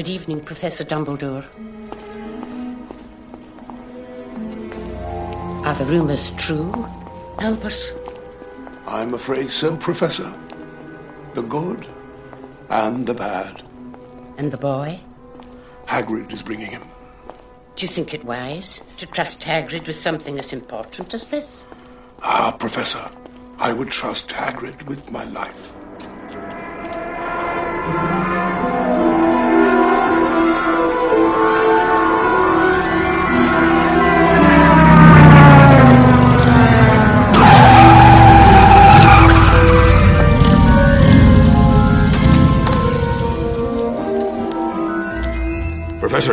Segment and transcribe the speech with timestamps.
[0.00, 1.44] Good evening, Professor Dumbledore.
[5.66, 6.72] Are the rumors true,
[7.38, 7.92] Albus?
[8.86, 10.32] I'm afraid so, Professor.
[11.34, 11.86] The good
[12.70, 13.62] and the bad.
[14.38, 14.98] And the boy?
[15.84, 16.84] Hagrid is bringing him.
[17.76, 21.66] Do you think it wise to trust Hagrid with something as important as this?
[22.22, 23.06] Ah, Professor,
[23.58, 25.74] I would trust Hagrid with my life.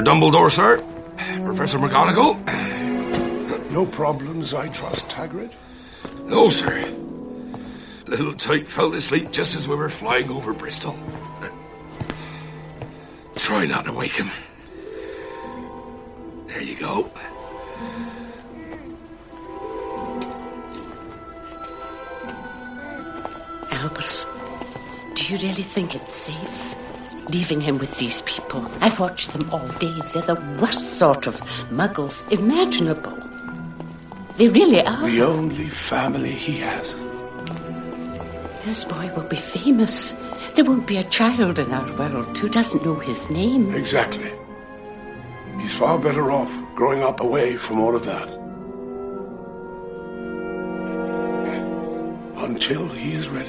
[0.08, 0.78] Dumbledore, sir.
[1.44, 2.38] Professor McGonagall.
[3.72, 5.52] No problems, I trust, Hagrid.
[6.24, 6.90] No, sir.
[8.06, 10.98] Little Tyke fell asleep just as we were flying over Bristol.
[13.36, 14.32] Try not to wake him.
[16.48, 17.12] There you go.
[23.72, 24.26] Albus,
[25.16, 26.77] do you really think it's safe?
[27.30, 28.70] Leaving him with these people.
[28.82, 29.94] I've watched them all day.
[30.14, 33.18] They're the worst sort of muggles imaginable.
[34.38, 35.06] They really are.
[35.06, 36.94] The only family he has.
[38.64, 40.14] This boy will be famous.
[40.56, 43.74] There won't be a child in our world who doesn't know his name.
[43.74, 44.32] Exactly.
[45.60, 48.28] He's far better off growing up away from all of that.
[52.38, 53.47] Until he is ready.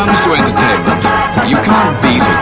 [0.00, 1.04] Comes to entertainment,
[1.46, 2.39] you can't beat a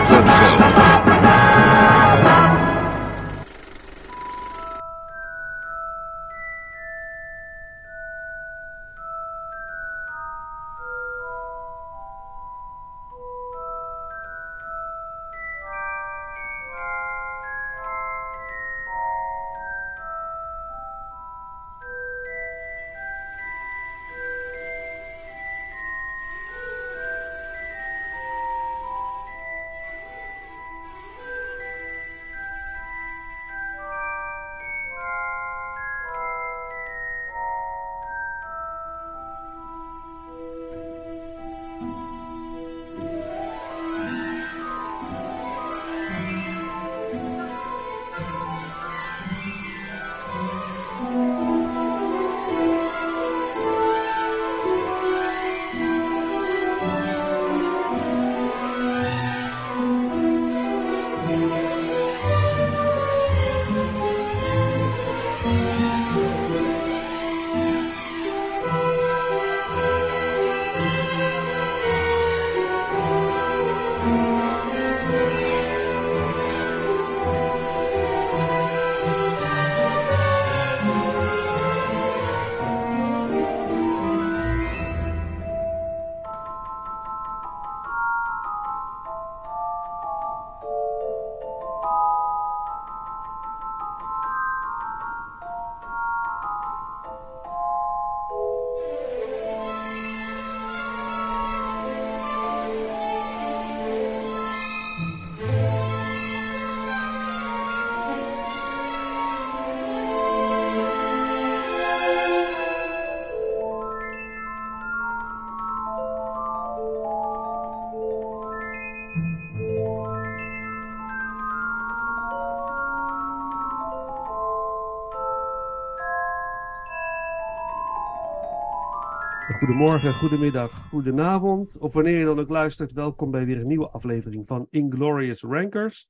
[129.69, 131.77] Goedemorgen, goedemiddag, goedenavond.
[131.77, 136.07] Of wanneer je dan ook luistert, welkom bij weer een nieuwe aflevering van Inglorious Rankers.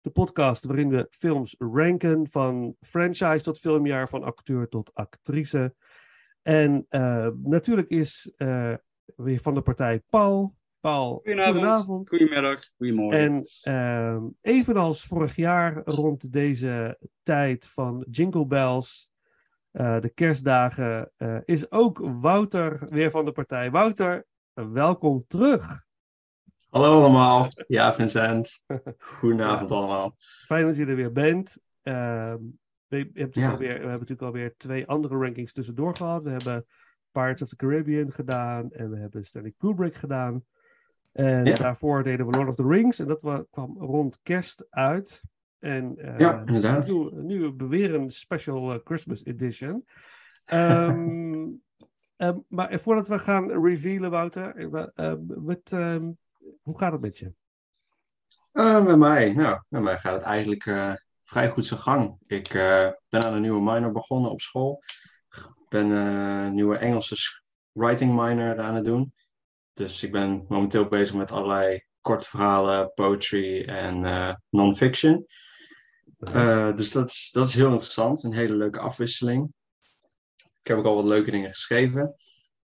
[0.00, 5.74] De podcast waarin we films ranken van franchise tot filmjaar, van acteur tot actrice.
[6.42, 8.74] En uh, natuurlijk is uh,
[9.16, 10.54] weer van de partij Paul.
[10.80, 11.56] Paul, Goedenavond.
[11.56, 12.08] goedenavond.
[12.08, 12.64] Goedemiddag.
[12.76, 13.20] Goedemorgen.
[13.20, 19.09] En uh, evenals vorig jaar rond deze tijd van Jingle Bells,
[19.72, 23.70] uh, de kerstdagen, uh, is ook Wouter weer van de partij.
[23.70, 25.84] Wouter, welkom terug.
[26.68, 27.48] Hallo allemaal.
[27.66, 28.62] Ja, Vincent.
[28.98, 29.76] Goedenavond ja.
[29.76, 30.14] allemaal.
[30.18, 31.58] Fijn dat je er weer bent.
[31.82, 32.34] Uh,
[32.86, 33.50] we, we, ja.
[33.50, 36.22] alweer, we hebben natuurlijk alweer twee andere rankings tussendoor gehad.
[36.22, 36.66] We hebben
[37.12, 40.44] Pirates of the Caribbean gedaan en we hebben Stanley Kubrick gedaan.
[41.12, 41.54] En ja.
[41.54, 45.22] daarvoor deden we Lord of the Rings en dat kwam rond kerst uit.
[45.60, 46.88] En eh, Ja, inderdaad.
[46.88, 49.84] Nu, nu weer een special eh, Christmas edition.
[50.44, 51.46] Ehm,
[52.16, 56.10] ehm, maar voordat we gaan revealen, Wouter, eh, eh, wat, ehm,
[56.62, 57.32] hoe gaat het met je?
[58.52, 62.16] Eh, met mij, nou, met mij gaat het eigenlijk eh, vrij goed zijn gang.
[62.26, 64.82] Ik eh, ben aan een nieuwe minor begonnen op school.
[65.30, 67.42] Ik ben eh, een nieuwe Engelse
[67.72, 69.14] writing minor aan het doen.
[69.72, 75.26] Dus ik ben momenteel bezig met allerlei korte verhalen, poetry en eh, non-fiction.
[76.20, 79.52] Eh, dus dat is, dat is heel interessant, een hele leuke afwisseling.
[80.36, 82.14] Ik heb ook al wat leuke dingen geschreven.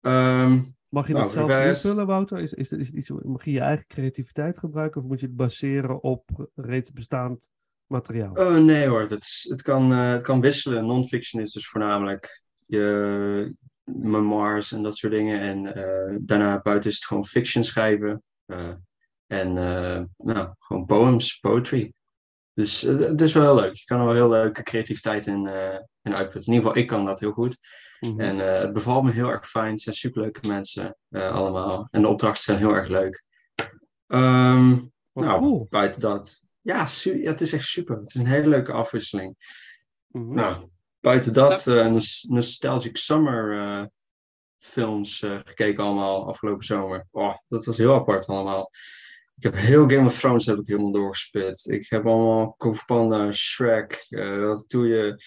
[0.00, 2.38] Ehm, Mag je nou, dat zelf rest- invullen, Wouter?
[2.38, 5.36] Is, is, is het iets, mag je je eigen creativiteit gebruiken of moet je het
[5.36, 7.48] baseren op reeds bestaand
[7.86, 8.32] materiaal?
[8.32, 10.86] Oh, nee hoor, het, kan, eh, het kan wisselen.
[10.86, 13.54] Non-fiction is dus voornamelijk je
[13.84, 15.40] memoirs en dat soort dingen.
[15.40, 18.22] En eh, daarna buiten is het gewoon fiction schrijven.
[18.46, 18.74] eh,
[19.26, 21.92] en eh, nou, gewoon poems, poetry.
[22.54, 23.74] Dus eh, het is wel heel leuk.
[23.76, 26.52] Je kan er wel heel leuke creativiteit in, eh in uitputten.
[26.52, 27.58] In ieder geval, ik kan dat heel goed.
[28.00, 28.20] Mhm.
[28.20, 29.70] En eh, het bevalt me heel erg fijn.
[29.70, 31.88] Het zijn superleuke mensen eh, allemaal.
[31.90, 33.22] En de opdrachten zijn heel erg leuk.
[34.06, 34.68] Ehm,
[35.12, 35.66] nou, cool.
[35.70, 36.40] buiten dat.
[36.60, 37.96] Ja, su- ja, het is echt super.
[37.96, 39.36] Het is een hele leuke afwisseling.
[40.06, 40.34] Mhm.
[40.34, 40.68] Nou,
[41.00, 43.84] buiten dat, eh, nos- Nostalgic Summer eh,
[44.58, 47.06] films eh, gekeken allemaal afgelopen zomer.
[47.10, 48.70] Oh, dat was heel apart allemaal.
[49.44, 51.67] Ik heb heel Game of Thrones heb ik helemaal doorgespit.
[51.67, 54.06] Ik heb allemaal Kung Fu Panda, Shrek.
[54.08, 55.23] eh, wat doe je?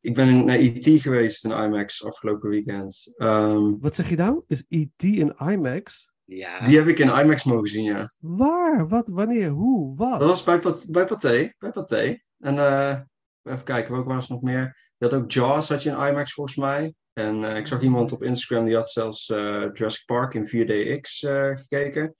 [0.00, 1.00] Ik ben naar E.T.
[1.02, 3.12] geweest in IMAX afgelopen weekend.
[3.16, 4.42] Ehm, Wat zeg je nou?
[4.46, 5.02] Is E.T.
[5.02, 6.12] in IMAX?
[6.24, 8.12] Ja, die heb ik in IMAX mogen zien, ja.
[8.18, 8.88] Waar?
[8.88, 9.08] Wat?
[9.08, 9.48] Wanneer?
[9.48, 9.96] Hoe?
[9.96, 10.18] Wat?
[10.20, 11.52] Dat was bij, bij Pathé.
[11.58, 12.18] Bij Pathé.
[12.38, 13.00] En eh,
[13.42, 14.76] even kijken, welke was nog meer?
[14.98, 16.94] Je had ook Jaws, had je in IMAX volgens mij.
[17.12, 19.38] En eh, ik zag iemand op Instagram, die had zelfs eh,
[19.72, 22.14] Jurassic Park in 4DX eh, gekeken.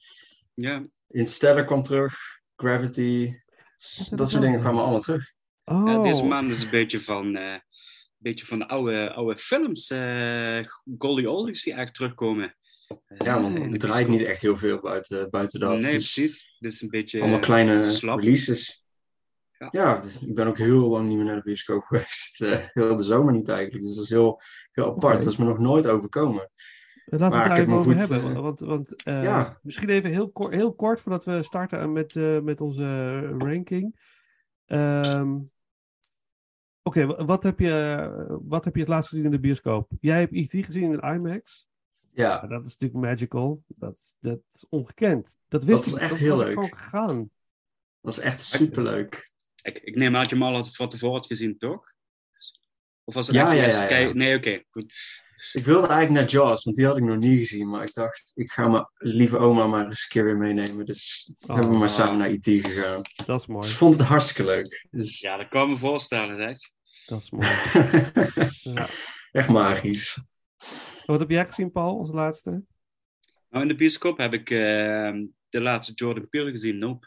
[0.54, 0.86] ja.
[1.08, 2.16] Interstellar kwam terug.
[2.56, 3.32] Gravity.
[4.08, 5.32] Dat dat soort dingen kwamen allemaal terug.
[5.64, 7.62] Oh, Ja, deze maand is een beetje van, eh, een
[8.16, 9.90] beetje van de oude, oude films.
[9.90, 10.60] eh
[10.98, 12.56] Goldie Oldies die eigenlijk terugkomen.
[13.06, 15.70] Eh, Ja, de het draait niet echt heel veel buiten, buiten dat.
[15.80, 16.56] Nee, Dus precies.
[16.58, 18.18] Dus een beetje allemaal kleine slap.
[18.18, 18.84] releases.
[19.58, 19.68] Ja.
[19.70, 20.02] Ja.
[20.26, 22.40] ik ben ook heel lang niet meer naar de bioscoop geweest.
[22.42, 23.84] Eh, heel de zomer niet eigenlijk.
[23.84, 24.40] Dus dat is heel,
[24.72, 25.18] heel apart.
[25.24, 26.50] Dat is me nog nooit overkomen.
[27.06, 28.34] Eh, Laten we het daar even over goed, hebben.
[28.36, 29.58] eh, Want, want eh, ja.
[29.62, 34.00] misschien even heel, kort, heel kort voordat we starten met, eh, met onze ranking.
[34.66, 35.38] Ehm,
[36.82, 39.90] Oké, wa- wat, heb je, wat heb je het laatst gezien in de bioscoop?
[40.00, 40.64] Jij hebt E.T.
[40.64, 41.68] gezien in IMAX.
[42.12, 43.62] Ja, Ja, dat is natuurlijk magical.
[43.66, 45.38] Dat, is- dat is ongekend.
[45.48, 46.00] Dat wist was ik.
[46.00, 46.52] echt dat heel was leuk.
[46.54, 47.16] gewoon gegaan.
[47.16, 47.28] dat
[48.00, 49.32] was echt superleuk.
[49.62, 51.92] Ik, ik neem aan dat je hem al van tevoren had gezien, toch?
[53.04, 53.50] Of was het Ja, echt
[53.88, 54.12] de ja, ja.
[54.12, 54.62] Nee, oké.
[54.70, 54.92] goed.
[55.52, 57.68] Ik wilde eigenlijk naar Jaws, want die had ik nog niet gezien.
[57.68, 60.86] Maar ik dacht, ik ga mijn lieve oma maar eens een keer weer meenemen.
[60.86, 61.54] Dus Oh.
[61.54, 63.02] hebben we maar samen naar IT gegaan.
[63.26, 63.60] Dat is mooi.
[63.60, 64.86] Dus ik vond het hartstikke leuk.
[64.90, 66.58] Dus Ja, dat kan ik me voorstellen, zeg.
[67.06, 67.46] Dat is mooi.
[68.74, 68.86] Ja.
[69.32, 70.22] echt magisch.
[71.06, 72.50] Wat heb jij gezien, Paul, als laatste?
[73.50, 75.12] Nou, in de bioscoop heb ik eh,
[75.48, 77.06] de laatste Jordan Peele gezien, Nope.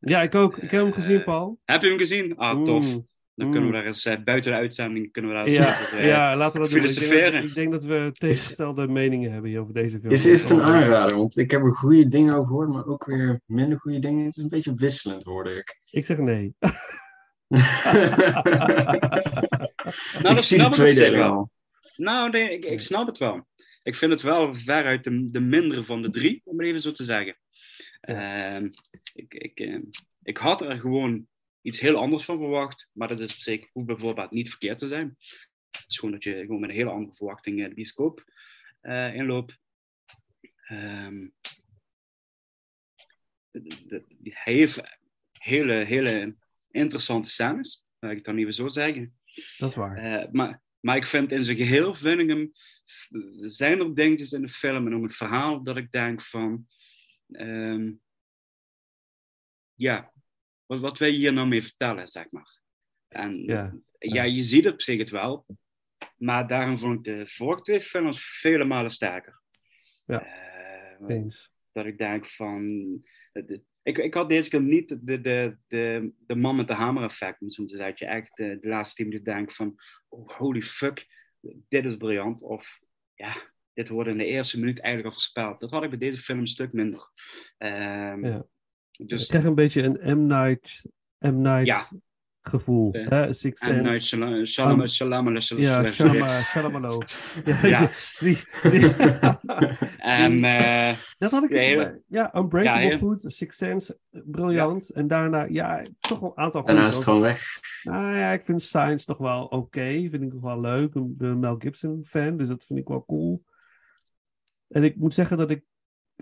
[0.00, 0.56] Ja, ik ook.
[0.56, 1.60] Ik heb hem gezien, Eh, Paul.
[1.64, 2.36] Heb je hem gezien?
[2.36, 2.84] Ah, tof.
[2.94, 3.08] Mm.
[3.34, 3.52] Dan Mm.
[3.52, 6.06] kunnen we daar eens eh, buiten de uitzending kunnen we daar eens Ja, over, eh,
[6.06, 6.84] ja, laten we dat doen.
[6.84, 7.44] Ik denk, dat, filosoferen.
[7.44, 10.12] ik denk dat we tegengestelde meningen hebben hier over deze film.
[10.12, 11.16] Is, is het een aanrader?
[11.16, 14.24] Want ik heb er goede dingen over gehoord, maar ook weer minder goede dingen.
[14.24, 15.76] Het is een beetje wisselend, hoorde ik.
[15.90, 16.54] Ik zeg nee.
[20.22, 21.50] Nou, ik zie de al.
[21.96, 23.46] Nou, nee, ik, ik snap het wel.
[23.82, 26.90] Ik vind het wel veruit de, de mindere van de drie, om het even zo
[26.90, 27.36] te zeggen.
[28.00, 28.68] Ehm,
[29.14, 29.78] ik, ik, eh,
[30.22, 31.26] ik had er gewoon
[31.62, 34.86] iets heel anders van verwacht, maar dat is op zich hoeft bijvoorbeeld niet verkeerd te
[34.86, 35.16] zijn.
[35.70, 38.24] Het is gewoon dat je gewoon met een hele andere verwachting eh, de bioscoop
[38.80, 39.58] eh, inloopt.
[40.66, 41.28] Ehm,
[43.50, 44.80] de- de- hij heeft
[45.38, 46.36] hele, hele
[46.70, 49.18] interessante scènes, laat ik het dan even zo zeggen.
[49.58, 49.96] Dat is waar.
[49.96, 52.52] Eh, maar, maar ik vind in zijn geheel, vind ik hem,
[53.50, 56.66] zijn er dingetjes in de film en om het verhaal dat ik denk van,
[57.30, 57.92] ehm,
[59.74, 60.11] ja,
[60.72, 62.60] wat, wat wil je hier nou mee vertellen, zeg maar.
[63.08, 65.46] En Ja, ja, je ziet op zich het wel,
[66.16, 69.40] maar daarom vond ik de vorige twee films vele malen sterker.
[70.06, 71.50] Ja, Eh, Eens.
[71.72, 72.62] dat ik denk van.
[73.32, 77.02] de- ik, ik had deze keer niet de, de, de, de man met de hamer
[77.04, 77.40] effect.
[77.40, 78.06] om zo te zeggen.
[78.06, 79.74] Je echt eh, de laatste tien minuten denkt van.
[80.08, 81.06] Oh, holy fuck,
[81.68, 82.42] dit is briljant.
[82.42, 82.80] Of
[83.14, 83.34] ja,
[83.74, 85.60] dit wordt in de eerste minuut eigenlijk al voorspeld.
[85.60, 87.00] Dat had ik bij deze film een stuk minder.
[87.58, 88.46] Ehm, Ja.
[88.96, 90.26] Dus ik krijg een beetje een M.
[90.26, 90.82] Night,
[91.18, 91.40] M.
[91.40, 91.82] Night Ja.
[92.40, 92.96] gevoel.
[92.96, 93.08] Ja.
[93.08, 93.22] hè?
[93.26, 93.88] En Sense.
[93.88, 96.14] uit Shalom, Shalom, Shalom, Shalom, Ja, Shalom.
[97.44, 97.88] Ja, Ja.
[98.20, 98.94] Die, die-
[99.98, 101.52] En eh, dat had ik.
[101.52, 103.24] Ja, Ja, Unbreakable Ja, goed.
[103.26, 104.90] Sixth Sense, briljant.
[104.90, 107.42] En daarna, ja, toch wel een aantal Daarna is het gewoon weg.
[107.82, 109.90] Nou ja, ik vind Science toch wel oké.
[109.90, 110.94] Vind ik nog wel leuk.
[110.94, 113.44] Ik ben een Mel Gibson fan, dus dat vind ik wel cool.
[114.68, 115.62] En ik moet zeggen dat ik,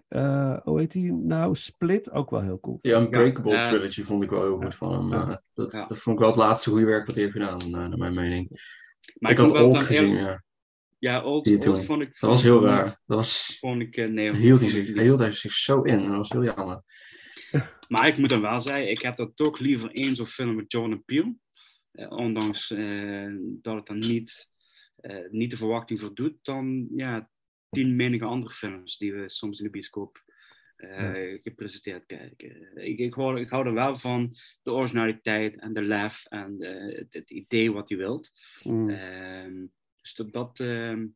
[0.08, 1.54] eh, hoe heet die nou?
[1.54, 2.78] Split ook wel heel cool.
[2.80, 3.60] Die Unbreakable Ja.
[3.68, 5.08] Trilogy vond ik wel heel goed van hem.
[5.20, 5.28] Ja.
[5.30, 5.86] eh, dat, Ja.
[5.86, 8.14] dat vond ik wel het laatste goede werk wat hij heeft gedaan, eh, naar mijn
[8.14, 8.48] mening.
[9.18, 10.42] maar ik vond had wel Old gezien, heel- ja.
[10.98, 12.20] Ja, Old, vond ik...
[12.20, 12.84] Dat was heel raar.
[12.84, 15.98] Dat was, Vond ik, nee, hield hij, zich, ik hield hij zich zo in.
[15.98, 16.82] en Dat was heel jammer.
[17.88, 20.72] Maar ik moet dan wel zeggen, ik heb dat toch liever één zo'n film met
[20.72, 21.34] Jordan Peele.
[21.92, 24.48] Eh, ondanks eh, dat het dan niet,
[24.96, 27.30] eh, niet de verwachting voldoet, dan ja,
[27.70, 30.24] tien menige andere films die we soms in de bioscoop
[30.76, 32.76] eh, gepresenteerd kijken.
[32.76, 36.98] Ik, ik, hou, ik hou er wel van de originaliteit en de lef en eh,
[36.98, 38.30] het, het idee wat hij wilt.
[38.62, 38.90] Mm.
[38.90, 39.66] Ehm,
[40.00, 41.06] dus dat, dat, ehm,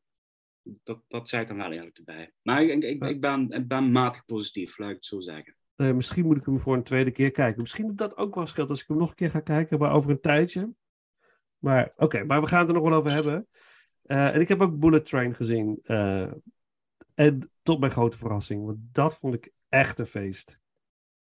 [0.62, 2.32] dat, dat zei ik dan wel eerlijk erbij.
[2.42, 5.56] Maar ik, ik, ben, ik ben matig positief, laat ik het zo zeggen.
[5.76, 7.60] Eh, misschien moet ik hem voor een tweede keer kijken.
[7.60, 9.92] Misschien dat dat ook wel scheelt als ik hem nog een keer ga kijken, maar
[9.92, 10.74] over een tijdje.
[11.58, 13.48] Maar oké, maar we gaan het er nog wel over hebben.
[14.04, 15.78] Eh, en ik heb ook Bullet Train gezien.
[15.82, 16.32] eh,
[17.14, 20.50] en tot mijn grote verrassing, want dat vond ik echt een feest.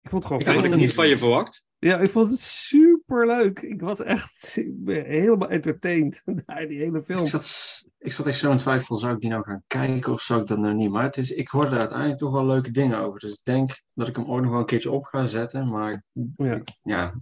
[0.02, 1.64] Ik vond het gewoon Ik had ik veel- niet van je verwacht.
[1.80, 3.60] Ja, ik vond het super leuk.
[3.60, 7.20] Ik was echt ik ben helemaal entertained naar die hele film.
[7.20, 10.22] Ik zat, ik zat echt zo in twijfel, zou ik die nou gaan kijken of
[10.22, 10.90] zou ik dat nou niet?
[10.90, 13.20] Maar het is, ik hoorde er uiteindelijk toch wel leuke dingen over.
[13.20, 15.70] Dus ik denk dat ik hem ook nog wel een keertje op ga zetten.
[15.70, 16.04] Maar
[16.36, 17.14] Ja, ja,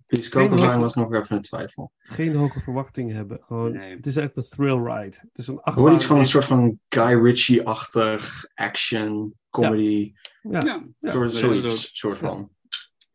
[0.49, 1.91] hoge- was nog even een twijfel.
[1.97, 3.39] geen hoge verwachtingen hebben.
[3.41, 3.95] Gewoon, Nee.
[3.95, 5.17] Het is echt een thrill ride.
[5.21, 10.59] Het is een Ik hoorde iets van een soort van Guy Ritchie-achtig action, comedy, Ja,
[10.65, 10.83] Ja.
[10.99, 12.49] Ja, soort, dat is zoiets, soort van.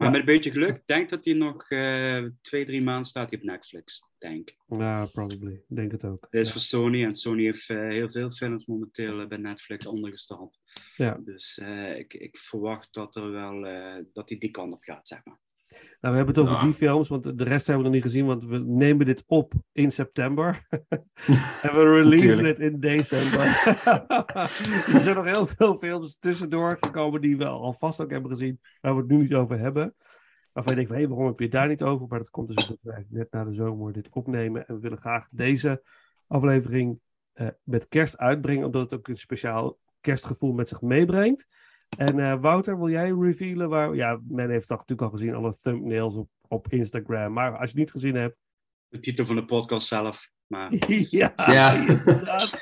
[0.03, 3.35] Maar met een beetje geluk, ik denk dat hij nog eh, twee, drie maanden staat
[3.35, 4.11] op Netflix.
[4.19, 4.57] Denk.
[4.69, 5.53] ja, probably.
[5.53, 6.27] Ik denk het ook.
[6.31, 9.87] Dit is voor Sony en Sony heeft eh, heel veel films momenteel eh, bij Netflix
[9.87, 10.59] ondergesteld.
[10.97, 11.21] Ja.
[11.25, 11.59] Dus
[11.97, 13.61] ik, ik verwacht dat er wel
[14.13, 15.39] dat hij die kant op gaat, zeg maar.
[16.01, 16.63] Nou, we hebben het over Ja.
[16.63, 19.53] die films, want de rest hebben we nog niet gezien, want we nemen dit op
[19.73, 20.67] in september.
[21.63, 23.41] en we releasen het in december.
[24.95, 28.95] er zijn nog heel veel films tussendoor gekomen die we alvast ook hebben gezien, waar
[28.95, 29.95] we het nu niet over hebben.
[30.53, 32.07] Waarvan je denkt, hé, hey, waarom heb je het daar niet over?
[32.09, 34.67] Maar dat komt dus omdat wij net na de zomer dit opnemen.
[34.67, 35.83] En we willen graag deze
[36.27, 37.01] aflevering
[37.33, 41.47] eh, met kerst uitbrengen, omdat het ook een speciaal kerstgevoel met zich meebrengt.
[41.97, 43.95] En eh, Wouter, wil jij revealen waar...
[43.95, 47.33] Ja, men heeft dat natuurlijk al gezien, alle thumbnails op, op Instagram.
[47.33, 48.37] Maar als je het niet gezien hebt...
[48.89, 50.31] De titel van de podcast zelf.
[50.47, 50.73] Maar
[51.11, 51.73] ja, Ja.
[51.89, 52.61] inderdaad.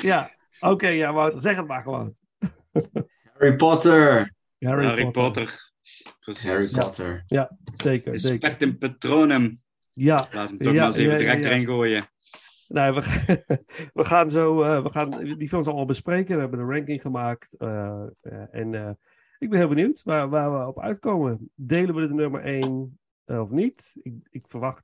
[0.02, 2.14] ja, oké, ja, Wouter, zeg het maar gewoon.
[3.38, 4.32] Harry Potter!
[4.58, 5.44] Harry, Harry Potter.
[5.44, 5.72] Potter.
[6.20, 6.44] Precies.
[6.44, 6.78] Harry Ja.
[6.78, 7.24] Potter.
[7.76, 8.40] Zeker, zeker.
[8.40, 9.60] Respectum patronum.
[9.92, 11.50] Ja, Laat hem toch Ja, maar eens even ja, ja, direct ja.
[11.50, 12.10] erin gooien.
[12.72, 13.36] Nou, we, gaan,
[14.00, 14.62] we gaan zo...
[14.62, 16.34] eh, we gaan die films allemaal bespreken.
[16.34, 17.54] We hebben een ranking gemaakt.
[17.56, 18.90] eh, eh, en eh,
[19.38, 21.50] ik ben heel benieuwd waar, waar we op uitkomen.
[21.54, 23.96] Delen we de nummer 1 of niet?
[24.02, 24.82] Ik, ik verwacht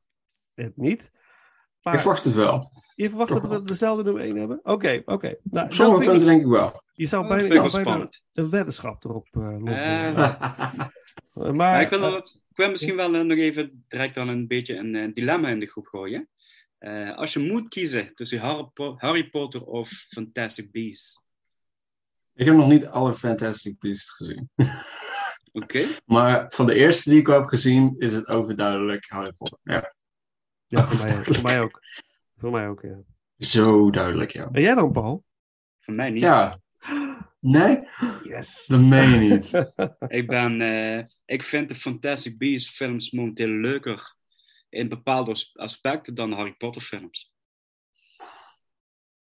[0.54, 1.10] het niet.
[1.82, 2.70] Maar Ik verwacht het wel.
[2.94, 4.60] je verwacht toch dat we dezelfde nummer 1 hebben?
[4.62, 5.26] Oké, oké.
[5.26, 6.82] Nou, Op dan sommige vind punten ik- denk ik wel.
[6.92, 8.22] Je zou bijna, wel bijna spannend.
[8.32, 9.26] een weddenschap erop.
[9.32, 9.56] Eh,
[11.34, 12.18] Maar maar ik wil, nog-
[12.50, 15.86] ik wil misschien wel nog even direct dan een beetje een dilemma in de groep
[15.86, 16.28] gooien.
[16.86, 21.22] Eh, als je moet kiezen tussen Harry, Po- Harry Potter of Fantastic Beasts.
[22.34, 24.50] ik heb nog niet alle Fantastic Beasts gezien.
[25.62, 25.84] Oké?
[26.04, 29.58] Maar van de eerste die ik heb gezien is het overduidelijk Harry Potter.
[29.62, 29.94] Ja,
[30.66, 31.24] ja, voor mij, ook.
[31.34, 31.80] voor mij ook.
[32.36, 32.98] Voor mij ook, ja.
[33.38, 34.48] zo duidelijk, ja.
[34.52, 35.24] En jij dan, Paul?
[35.80, 36.22] Voor mij niet.
[36.22, 36.58] Ja.
[37.40, 37.88] Nee?
[38.22, 38.66] Yes.
[38.66, 39.52] Dat meen je niet.
[40.18, 44.15] Ik, ben, eh, ik vind de Fantastic Beasts films momenteel leuker
[44.76, 47.34] in bepaalde as- aspecten dan de Harry Potter films.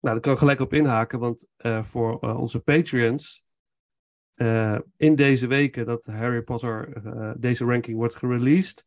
[0.00, 3.44] Nou, daar kan ik gelijk op inhaken, want eh, voor eh, onze Patreons,
[4.34, 7.02] eh, in deze weken dat Harry Potter,
[7.40, 8.86] deze ranking wordt gereleased,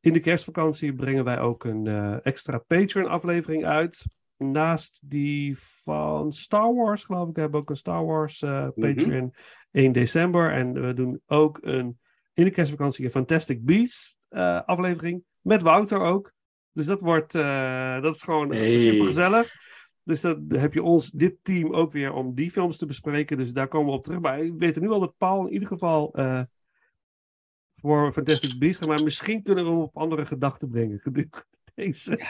[0.00, 1.86] in de kerstvakantie brengen wij ook een
[2.22, 4.04] extra Patreon-aflevering uit.
[4.36, 9.34] Naast die van Star Wars, geloof ik, we hebben ook een Star Wars eh, Patreon
[9.70, 10.52] 1 december.
[10.52, 11.98] En we doen ook een,
[12.34, 14.16] in de kerstvakantie een Fantastic Beasts
[14.66, 16.32] aflevering, met Wouter ook.
[16.72, 18.80] Dus dat wordt, eh, dat is gewoon Hey.
[18.80, 19.54] super gezellig.
[20.02, 23.36] Dus dan heb je ons, dit team, ook weer om die films te bespreken.
[23.36, 24.20] Dus daar komen we op terug.
[24.20, 26.42] Maar ik weet nu al dat Paul in ieder geval eh,
[27.76, 28.88] voor Fantastic Beasts gaat.
[28.88, 31.00] Maar misschien kunnen we hem op andere gedachten brengen.
[31.74, 32.26] Deze,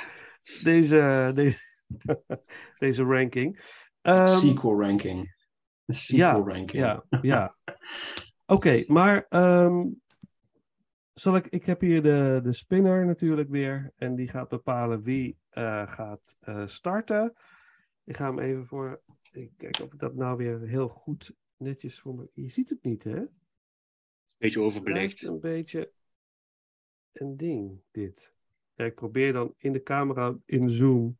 [0.62, 1.58] deze, deze,
[2.78, 3.60] deze ranking.
[4.00, 5.34] Ehm, sequel ranking.
[5.86, 6.82] Een sequel ranking.
[6.82, 7.56] ja, ja.
[8.46, 9.84] Oké, maar ehm,
[11.18, 13.92] zal ik, ik heb hier de, de spinner natuurlijk weer.
[13.96, 17.34] En die gaat bepalen wie eh, gaat eh, starten.
[18.04, 19.02] Ik ga hem even voor.
[19.32, 22.30] Ik kijk of ik dat nou weer heel goed netjes voor me.
[22.32, 23.24] Je ziet het niet, hè?
[24.38, 25.22] Beetje overbelicht.
[25.22, 25.92] een beetje
[27.12, 28.38] een ding, dit.
[28.74, 31.18] Ja, ik probeer dan in de camera, in Zoom.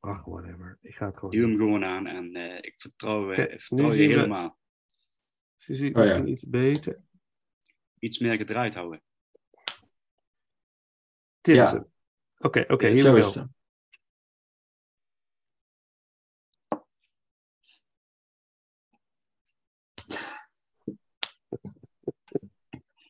[0.00, 0.78] Ach, whatever.
[0.80, 4.58] Ik ga het gewoon Duw hem gewoon aan en eh, ik vertrouw, Kijk, je helemaal.
[5.54, 6.08] Ze ziet Oh, ja.
[6.08, 7.02] misschien iets beter.
[8.04, 9.02] Iets meer gedraaid houden.
[11.40, 11.74] Dit Ja.
[11.74, 11.80] is.
[12.38, 13.46] Oké, oké, hier het.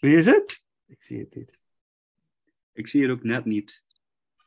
[0.01, 0.61] Wie is het?
[0.87, 1.59] Ik zie het niet.
[2.73, 3.83] Ik zie het ook net niet.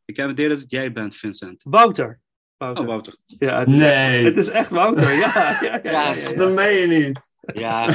[0.06, 1.64] Ik heb het idee dat het jij bent, Vincent.
[1.64, 2.22] Wouter.
[2.58, 2.84] Wouter.
[2.84, 3.18] Oh, Wouter.
[3.26, 5.12] Ja, het is, Nee, het is echt Wouter.
[5.24, 5.80] Ja, ja, ja.
[5.84, 6.36] ja, ja, ja.
[6.36, 7.37] dat meen je niet.
[7.54, 7.86] Ja,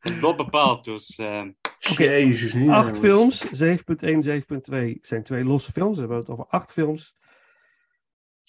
[0.00, 0.84] het wordt bepaald.
[0.84, 1.44] Dus eh,
[1.78, 2.70] Jezus, niet.
[2.70, 3.44] Acht jongens.
[3.44, 5.94] films, 7.1, 7.2 zijn twee losse films.
[5.94, 7.14] We hebben het over acht films.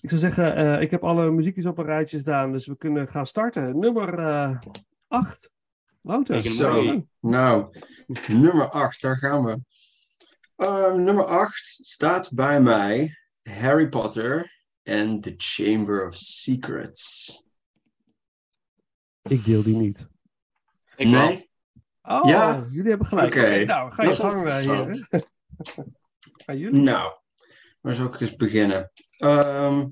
[0.01, 3.07] Ik zou zeggen, eh, ik heb alle muziekjes op een rijtje staan, dus we kunnen
[3.07, 3.79] gaan starten.
[3.79, 4.57] Nummer eh
[5.07, 5.49] 8.
[6.01, 6.39] Wouter.
[6.39, 7.03] Zo.
[7.19, 7.73] Nou,
[8.27, 9.59] nummer 8, daar gaan we.
[10.55, 17.43] Ehm, nummer 8 staat bij mij Harry Potter en The Chamber of Secrets.
[19.29, 20.07] Ik deel die niet.
[20.95, 21.25] ik wel.
[21.25, 21.49] nee?
[22.01, 22.65] Oh, Ja?
[22.69, 23.35] jullie hebben gelijk.
[23.35, 25.07] Oké, nou, ga je gang, eh, interessant.
[25.09, 25.27] heren.
[26.45, 26.81] Gaan jullie?
[26.81, 27.13] Nou,
[27.81, 28.91] waar zou ik eens beginnen?
[29.17, 29.85] Ehm,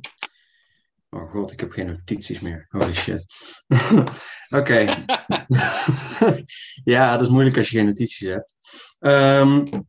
[1.10, 2.66] oh god, ik heb geen notities meer.
[2.70, 3.26] Holy shit.
[4.60, 5.06] Oké.
[6.94, 8.56] ja, dat is moeilijk als je geen notities hebt.
[9.00, 9.82] Ehm,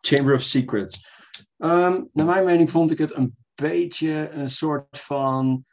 [0.00, 1.06] Chamber of Secrets.
[1.58, 5.64] Ehm, naar mijn mening vond ik het een beetje een soort van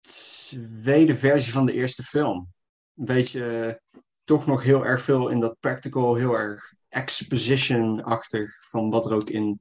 [0.00, 2.48] tweede versie van de eerste film.
[2.96, 8.90] Een beetje eh, toch nog heel erg veel in dat practical, heel erg exposition-achtig van
[8.90, 9.60] wat er ook in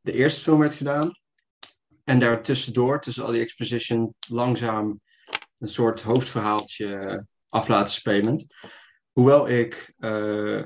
[0.00, 1.10] de eerste film werd gedaan.
[2.04, 5.00] En daartussendoor, tussen al die exposition, langzaam
[5.58, 8.46] een soort hoofdverhaaltje af laten spelen.
[9.12, 10.62] Hoewel ik eh,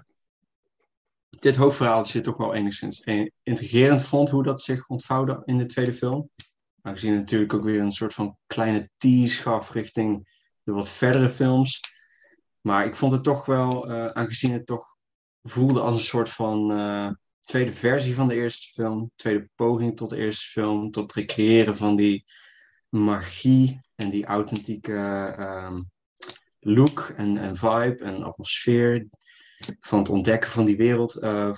[1.29, 3.07] dit hoofdverhaaltje toch wel enigszins
[3.43, 6.31] intrigerend vond hoe dat zich ontvouwde in de tweede film.
[6.83, 10.29] Aangezien natuurlijk ook weer een soort van kleine tease gaf richting
[10.63, 11.81] de wat verdere films.
[12.61, 14.97] Maar ik vond het toch wel, eh, aangezien het toch
[15.43, 20.11] voelde als een soort van eh, tweede versie van de eerste film, tweede poging tot
[20.11, 22.25] de eerste film, tot het recreëren van die
[22.89, 24.95] magie en die authentieke
[25.39, 25.83] ehm,
[26.59, 29.09] look en, vibe en atmosfeer
[29.81, 31.51] van het ontdekken van die wereld, eh,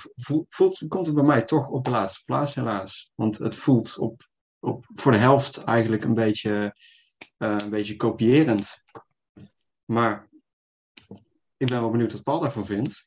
[0.48, 3.12] voelt, komt het bij mij toch op de laatste plaats helaas.
[3.14, 4.28] Want het voelt op,
[4.94, 6.74] voor de helft eigenlijk een beetje,
[7.36, 8.84] eh, een beetje kopierend.
[9.84, 10.28] Maar
[11.56, 13.04] ik ben wel benieuwd wat Paul daarvan vindt.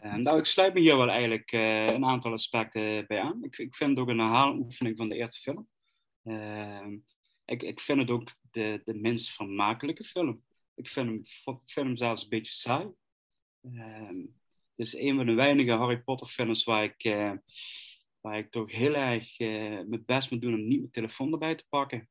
[0.00, 3.44] Eh, nou, ik sluit me hier wel eigenlijk eh, een aantal aspecten bij aan.
[3.44, 5.68] Ik, ik vind het ook een herhaaloefening van de eerste film.
[6.24, 6.96] Ehm,
[7.44, 10.42] ik, ik vind het ook de, de minst vermakelijke film.
[10.74, 11.22] Ik vind hem,
[11.66, 12.88] vind zelfs een beetje saai.
[13.62, 14.18] Ehm,
[14.76, 17.02] het is een van de weinige Harry Potter films waar ik,
[18.20, 19.48] waar ik toch heel erg eh,
[19.86, 22.08] mijn best moet doen om niet mijn telefoon erbij te pakken.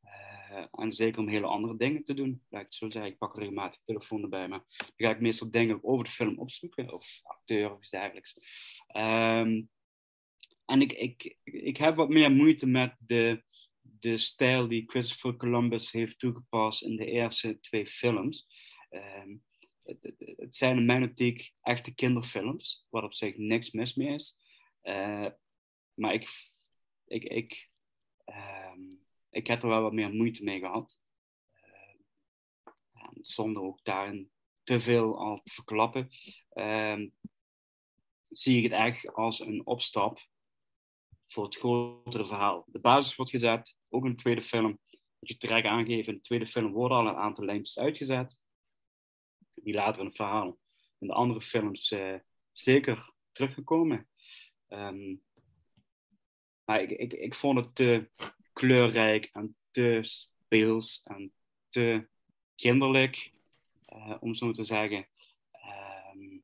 [0.00, 2.42] Eh, en zeker om hele andere dingen te doen.
[2.48, 6.04] Ik zo zeggen, ik pak regelmatig telefoon erbij, maar dan ga ik meestal dingen over
[6.04, 8.36] de film opzoeken, of acteur of iets dergelijks.
[8.86, 9.62] Ehm,
[10.64, 13.42] en ik, ik, ik heb wat meer moeite met de,
[13.80, 18.46] de stijl die Christopher Columbus heeft toegepast in de eerste twee films.
[18.88, 19.36] Ehm,
[19.82, 24.39] het, het, zijn in mijn optiek echte kinderfilms, wat op zich niks mis mee is.
[24.80, 25.26] Eh,
[25.94, 26.30] maar ik,
[27.04, 27.70] ik, ik,
[28.24, 28.80] ehm,
[29.30, 31.00] ik heb er wel wat meer moeite mee gehad.
[32.92, 34.30] En zonder ook daarin
[34.62, 36.08] te veel al te verklappen,
[36.50, 37.08] ehm,
[38.28, 40.28] zie ik het echt als een opstap
[41.26, 42.64] voor het grotere verhaal.
[42.66, 44.78] De basis wordt gezet, ook in de tweede film.
[45.18, 48.36] Wat je terecht aangeeft, in de tweede film worden al een aantal lijntjes uitgezet.
[49.54, 50.58] Die later in het verhaal
[51.00, 52.14] in de andere films eh,
[52.52, 54.09] zeker teruggekomen.
[54.70, 55.16] Ehm,
[56.64, 58.10] maar ik, ik, ik vond het te
[58.52, 61.32] kleurrijk en te speels en
[61.68, 62.08] te
[62.54, 63.32] kinderlijk,
[63.84, 65.08] eh, om zo te zeggen.
[65.50, 66.38] Ehm,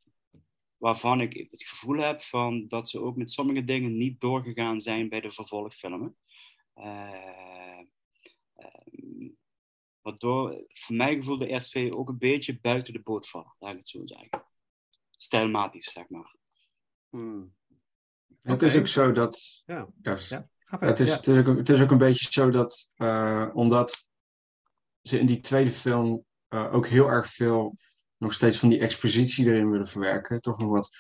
[0.77, 5.09] waarvan ik het gevoel heb van dat ze ook met sommige dingen niet doorgegaan zijn
[5.09, 6.17] bij de vervolgfilmen.
[6.75, 7.85] Ehm,
[10.01, 13.73] waardoor voor mijn gevoel de eerste twee ook een beetje buiten de boot vallen, laat
[13.73, 14.45] ik het zo zeggen.
[15.11, 16.37] Stijlmatisch, zeg maar.
[18.41, 19.63] Het is ook zo dat.
[19.67, 19.89] Ja.
[20.03, 20.49] Verder.
[20.67, 24.09] het, is, het, is ook, het is ook een beetje zo dat, eh, omdat
[25.03, 27.77] ze in die tweede film eh, ook heel erg veel
[28.17, 30.41] nog steeds van die expositie erin willen verwerken.
[30.41, 30.91] Toch nog wat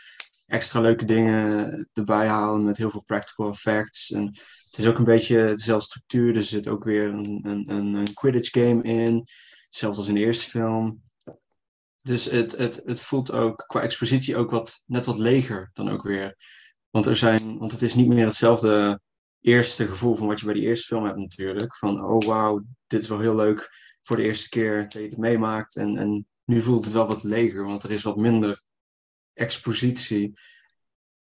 [0.47, 4.13] extra leuke dingen erbij halen met heel veel practical effects.
[4.13, 4.25] En
[4.67, 6.37] het is ook een beetje dezelfde structuur.
[6.37, 9.27] Er zit ook weer een, een, een, een Quidditch game in.
[9.69, 11.03] Zelfs als in de eerste film.
[12.03, 16.03] Dus het, het, het voelt ook qua expositie ook wat, net wat leger dan ook
[16.03, 16.37] weer.
[16.97, 19.01] Want, er zijn, want het is niet meer hetzelfde
[19.41, 21.77] eerste gevoel van wat je bij die eerste film hebt natuurlijk.
[21.77, 23.71] Van, oh wauw, dit is wel heel leuk
[24.03, 25.77] voor de eerste keer dat je het meemaakt.
[25.77, 28.63] En, en nu voelt het wel wat leger, want er is wat minder
[29.33, 30.33] expositie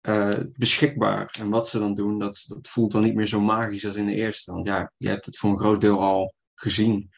[0.03, 1.35] uh, beschikbaar.
[1.38, 4.07] En wat ze dan doen, dat, dat voelt dan niet meer zo magisch als in
[4.07, 4.53] de eerste.
[4.53, 7.11] Want ja, je hebt het voor een groot deel al gezien.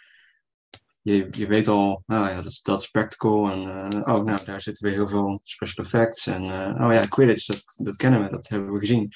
[1.06, 3.50] Je, je weet al, nou ja, dat is, dat is practical.
[3.50, 6.26] En uh, oh, nou, daar zitten weer heel veel special effects.
[6.26, 9.10] En uh, oh ja, Quidditch, dat, dat kennen we, dat hebben we gezien.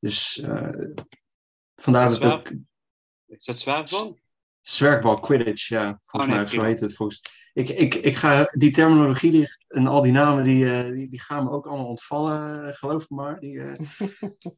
[0.00, 0.42] Dus
[1.74, 2.52] vandaar dat het ook...
[3.26, 4.18] Is dat van?
[4.60, 6.00] Zwerkbal, Quidditch, ja.
[6.04, 6.94] Volgens oh, mij, zo heet het.
[6.94, 7.20] Volgens...
[7.52, 11.20] Ik, ik, ik ga, die terminologie die, en al die namen, die, uh, die, die,
[11.20, 13.40] gaan me ook allemaal ontvallen, uh, geloof me maar.
[13.40, 13.74] Die, uh,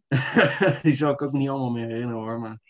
[0.83, 2.41] die zal ik ook niet allemaal meer herinneren hoor.
[2.41, 2.61] Maar...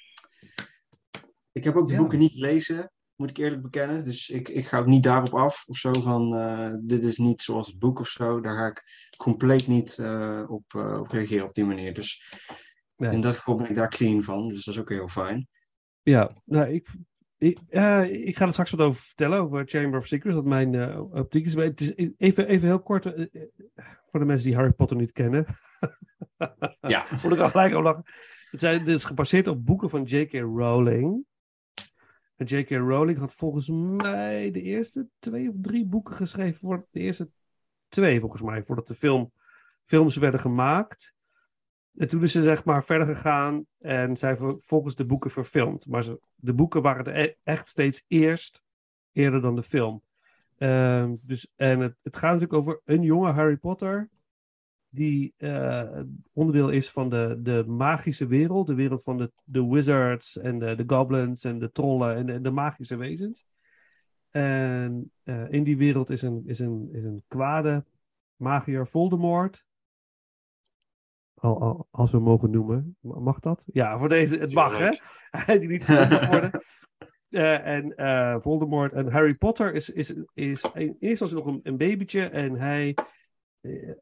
[1.52, 2.00] Ik heb ook de ja.
[2.00, 4.04] boeken niet gelezen, moet ik eerlijk bekennen.
[4.04, 6.30] Dus ik, ik ga ook niet daarop af of zo van,
[6.86, 8.40] dit is niet zoals het boek of zo.
[8.40, 8.82] Daar ga ik
[9.16, 9.98] compleet niet
[10.48, 11.94] op, op reageren op die manier.
[11.94, 12.34] Dus
[12.96, 13.10] nee.
[13.10, 15.48] in dat geval ben ik daar clean van, dus dat is ook heel fijn.
[16.02, 16.88] Ja, nou, ik,
[17.38, 20.72] ik, uh, ik, ga er straks wat over vertellen, over Chamber of Secrets, wat mijn
[20.72, 21.54] uh, optiek is.
[21.54, 23.26] Het is even, even heel kort, uh,
[24.06, 25.46] voor de mensen die Harry Potter niet kennen.
[26.80, 27.06] ja.
[27.22, 28.04] Moet ik al gelijk op lachen.
[28.50, 30.32] Het, zijn, het is gebaseerd op boeken van J.K.
[30.32, 31.24] Rowling.
[32.36, 32.70] J.K.
[32.70, 36.60] Rowling had volgens mij de eerste twee of drie boeken geschreven.
[36.60, 37.28] Voor de eerste
[37.88, 39.32] twee, volgens mij, voordat de film,
[39.82, 41.14] films werden gemaakt.
[41.96, 45.86] En toen is ze zeg maar verder gegaan en zijn volgens de boeken verfilmd.
[45.86, 48.62] Maar de boeken waren er e-, echt steeds eerst,
[49.12, 50.02] eerder dan de film.
[50.58, 54.08] Uh, dus, en het, het, gaat natuurlijk over een jonge Harry Potter,
[54.94, 56.00] die uh,
[56.32, 58.66] onderdeel is van de, de magische wereld.
[58.66, 62.40] De wereld van de, de wizards en de, de goblins en de trollen en de,
[62.40, 63.46] de magische wezens.
[64.30, 67.84] En uh, in die wereld is een, is een, is een kwade
[68.36, 69.64] magier Voldemort
[71.90, 72.96] als we mogen noemen.
[73.00, 73.64] Mag dat?
[73.72, 75.58] Ja, voor deze, het mag, hè?
[75.58, 76.64] Die niet genoemd worden.
[77.30, 81.60] Uh, en uh, Voldemort en Harry Potter is, is, is in eerste instantie nog een,
[81.62, 82.28] een babytje.
[82.28, 82.96] En hij
[83.60, 83.92] uh,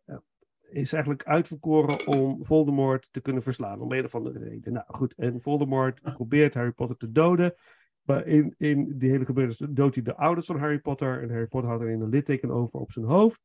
[0.73, 3.81] is eigenlijk uitverkoren om Voldemort te kunnen verslaan.
[3.81, 4.73] Om een of andere reden.
[4.73, 7.55] Nou goed, en Voldemort probeert Harry Potter te doden.
[8.03, 11.23] Maar in, in die hele gebeurtenis doodt hij de ouders van Harry Potter.
[11.23, 13.41] En Harry Potter houdt er een litteken over op zijn hoofd.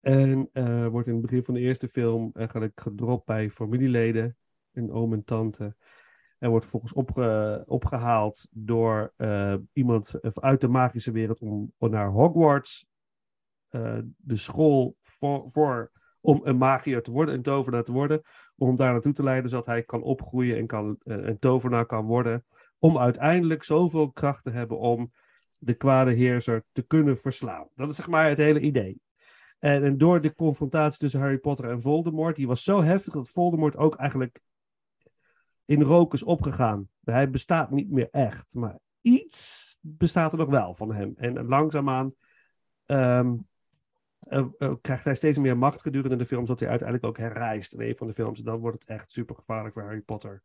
[0.00, 4.36] En uh, wordt in het begin van de eerste film eigenlijk gedropt bij familieleden,
[4.72, 5.76] een oom en tante.
[6.38, 12.08] En wordt vervolgens opge opgehaald door uh, iemand uit de magische wereld om, om naar
[12.08, 12.86] Hogwarts,
[13.70, 14.96] uh, de school
[15.46, 18.22] voor, om een magier te worden, een tovenaar te worden,
[18.56, 22.44] om daar naartoe te leiden, zodat hij kan opgroeien en kan, een tovenaar kan worden,
[22.78, 25.12] om uiteindelijk zoveel kracht te hebben om
[25.58, 27.68] de kwade heerser te kunnen verslaan.
[27.74, 29.00] Dat is zeg maar het hele idee.
[29.58, 33.30] En, en, door de confrontatie tussen Harry Potter en Voldemort, die was zo heftig dat
[33.30, 34.40] Voldemort ook eigenlijk
[35.64, 36.88] in rook is opgegaan.
[37.04, 41.12] Hij bestaat niet meer echt, maar iets bestaat er nog wel van hem.
[41.16, 42.14] En langzaamaan
[42.86, 43.46] um,
[44.28, 47.72] uh, uh, krijgt hij steeds meer macht gedurende de film, zodat hij uiteindelijk ook herrijst
[47.72, 48.38] in een van de films.
[48.38, 50.42] En dan wordt het echt super gevaarlijk voor Harry Potter.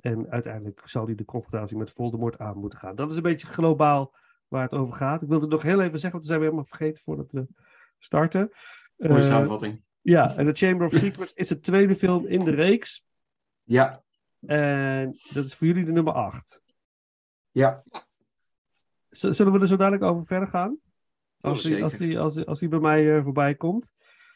[0.00, 2.94] En uiteindelijk zal hij de confrontatie met Voldemort aan moeten gaan.
[2.94, 4.14] Dat is een beetje globaal
[4.48, 5.22] waar het over gaat.
[5.22, 7.46] Ik wilde nog heel even zeggen, want we zijn we helemaal vergeten voordat we
[7.98, 8.50] starten.
[8.96, 9.82] Mooie uh, samenvatting.
[10.00, 13.04] Ja, en The Chamber of Secrets is de tweede film in de reeks.
[13.62, 14.02] Ja.
[14.46, 16.62] En dat is voor jullie de nummer 8.
[17.50, 17.84] Ja.
[19.10, 20.78] zullen we er zo dadelijk over verder gaan?
[21.40, 23.92] Als, die, als, die, als, die, als die bij mij uh, voorbij komt.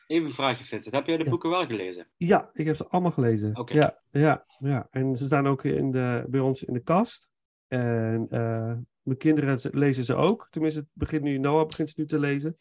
[0.06, 0.94] Even een vraagje, Vincent.
[0.94, 2.08] Heb jij de boeken wel gelezen?
[2.16, 3.56] Ja, ik heb ze allemaal gelezen.
[3.56, 3.76] Okay.
[3.76, 4.88] Ja, ja, ja.
[4.90, 7.28] En ze staan ook in de, bij ons in de kast.
[7.68, 10.48] En uh, mijn kinderen lezen ze ook.
[10.50, 12.58] Tenminste, het begint nu, Noah begint ze nu te lezen.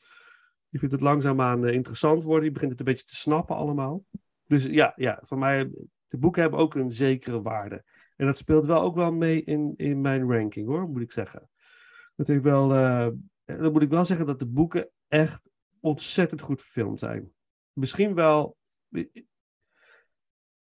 [0.69, 2.45] Je vindt het langzaamaan uh, interessant worden.
[2.45, 4.03] Je begint het een beetje te snappen allemaal.
[4.47, 5.71] Dus ja, ja, voor mij,
[6.07, 7.83] de boeken hebben ook een zekere waarde.
[8.15, 11.49] En dat speelt wel ook wel mee in, in mijn ranking hoor, moet ik zeggen.
[12.15, 13.07] Dat heeft wel, uh,
[13.45, 17.33] dan moet ik wel zeggen dat de boeken echt ontzettend goed verfilmd zijn.
[17.73, 18.57] Misschien wel,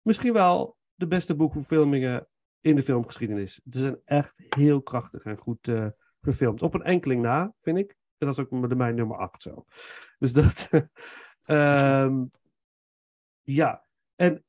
[0.02, 2.28] misschien wel de beste boekverfilmingen
[2.60, 3.60] in de filmgeschiedenis.
[3.70, 5.86] Ze zijn echt heel krachtig en goed uh,
[6.20, 6.62] verfilmd.
[6.62, 7.90] Op een enkeling na, vind ik.
[7.90, 9.64] En dat is ook mijn nummer 8 zo.
[10.18, 10.68] Dus dat.
[11.46, 12.30] um,
[13.60, 13.86] ja.
[14.14, 14.44] En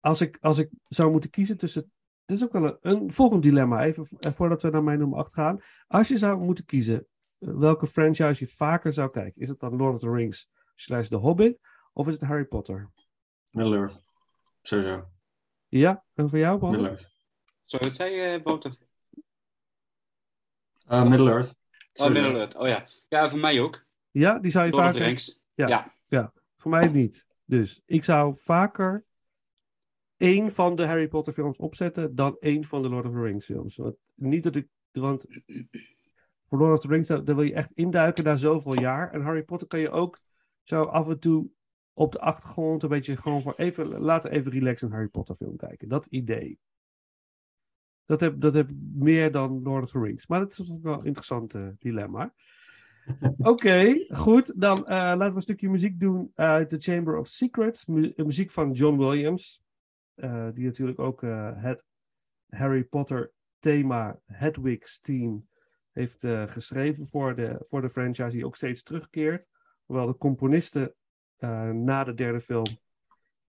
[0.00, 1.90] als ik, als ik zou moeten kiezen tussen.
[2.24, 5.34] Dit is ook wel een, een volgend dilemma, even voordat we naar mijn nummer 8
[5.34, 5.60] gaan.
[5.86, 7.06] Als je zou moeten kiezen
[7.38, 9.40] welke franchise je vaker zou kijken.
[9.40, 11.58] Is het dan Lord of the Rings slash The Hobbit?
[11.92, 12.90] Of is het Harry Potter?
[13.50, 14.04] Middle-earth.
[14.62, 15.08] Sowieso.
[15.68, 16.70] Ja, en voor jou, Paul?
[16.70, 17.14] Middle-earth.
[17.64, 18.76] Zo, wat zei je, Wouter?
[20.88, 21.48] Uh, Middle-earth.
[21.48, 21.56] Oh,
[21.92, 22.22] Sowieso.
[22.22, 22.56] Middle-earth.
[22.56, 22.88] Oh ja.
[23.08, 23.84] Ja, voor mij ook.
[24.10, 24.98] Ja, die zou je Lord of the.
[24.98, 25.40] Rings.
[25.54, 25.94] Ja.
[26.08, 26.32] Ja.
[26.56, 27.26] Voor mij niet.
[27.44, 29.04] Dus ik zou vaker
[30.16, 33.44] één van de Harry Potter films opzetten dan één van de Lord of the Rings
[33.44, 33.76] films.
[33.76, 34.68] Want niet dat ik...
[34.92, 35.26] Want
[36.48, 39.12] voor Lord of the Rings, daar, wil je echt induiken na zoveel jaar.
[39.12, 40.18] En Harry Potter kan je ook
[40.62, 41.50] zo af en toe
[41.92, 44.00] op de achtergrond een beetje gewoon voor even...
[44.00, 45.88] Laten even relaxen een Harry Potter film kijken.
[45.88, 46.58] Dat idee.
[48.04, 50.26] Dat heb, dat heb meer dan Lord of the Rings.
[50.26, 52.34] Maar dat is ook wel een interessant eh, dilemma.
[53.38, 54.60] Oké, goed.
[54.60, 57.86] Dan eh, laten we een stukje muziek doen uit The Chamber of Secrets.
[57.86, 59.62] Mu- muziek van John Williams.
[60.14, 61.20] eh, die natuurlijk ook
[61.54, 61.84] het
[62.48, 65.48] Harry Potter thema Hedwig's Team
[65.96, 68.36] heeft eh, geschreven voor de, voor de franchise.
[68.36, 69.48] Die ook steeds terugkeert.
[69.84, 70.94] Hoewel de componisten
[71.36, 72.66] eh, na de derde film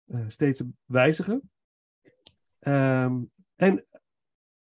[0.06, 1.52] eh, steeds wijzigen.
[2.60, 3.22] Ehm,
[3.56, 3.86] en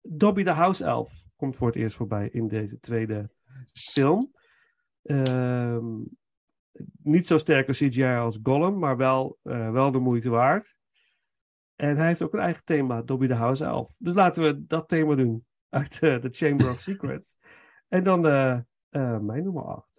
[0.00, 3.30] Dobby de House Elf komt voor het eerst voorbij in deze tweede
[3.72, 4.32] film.
[5.02, 6.02] Ehm,
[7.02, 10.78] niet zo sterke CGI als Gollum, maar wel, wel de moeite waard.
[11.76, 13.92] En hij heeft ook een eigen thema, Dobby the House Elf.
[13.98, 17.36] Dus laten we dat thema doen uit eh, The Chamber of Secrets.
[17.96, 19.95] En dan eh, mijn nummer 8.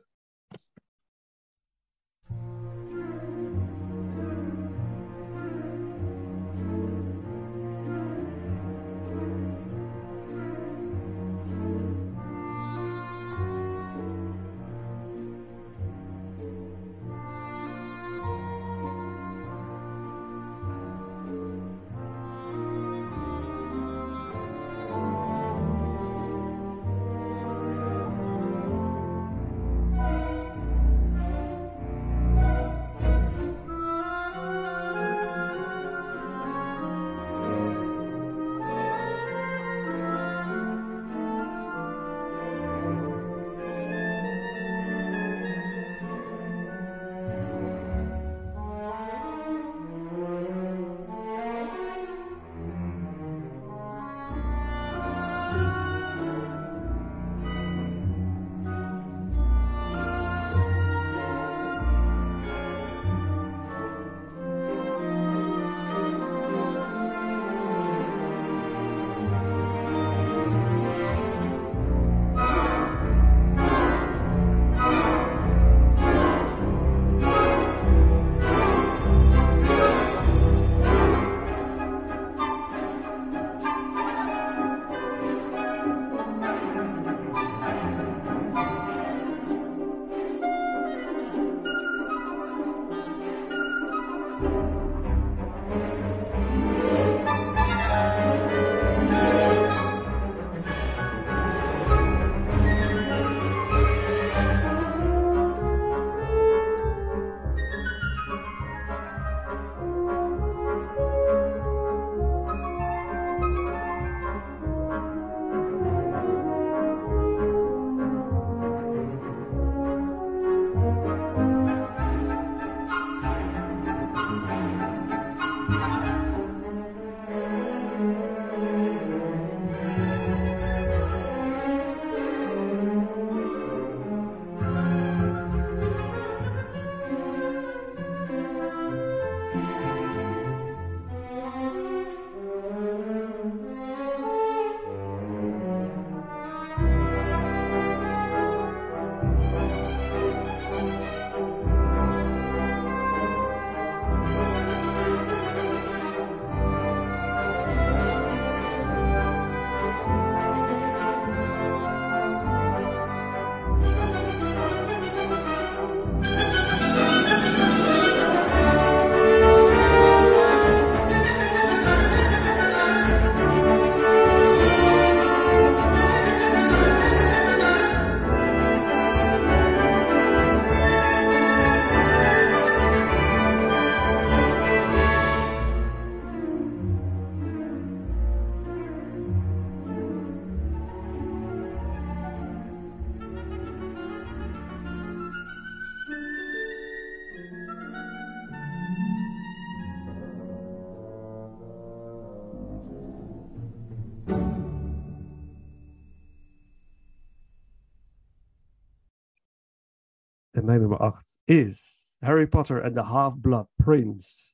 [210.68, 214.54] Mijn nummer 8 is Harry Potter and the Half-Blood Prince.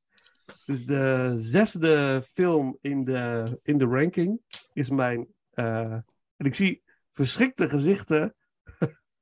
[0.66, 4.42] Dus de zesde film in de, in de ranking
[4.74, 5.28] is mijn.
[5.50, 5.92] eh,
[6.38, 8.36] en ik zie verschrikte gezichten.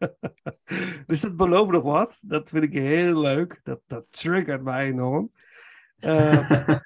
[1.06, 2.20] dus dat belooft nog wat.
[2.26, 3.60] Dat vind ik heel leuk.
[3.64, 5.32] Dat, dat triggert mij enorm.
[5.98, 6.50] Eh,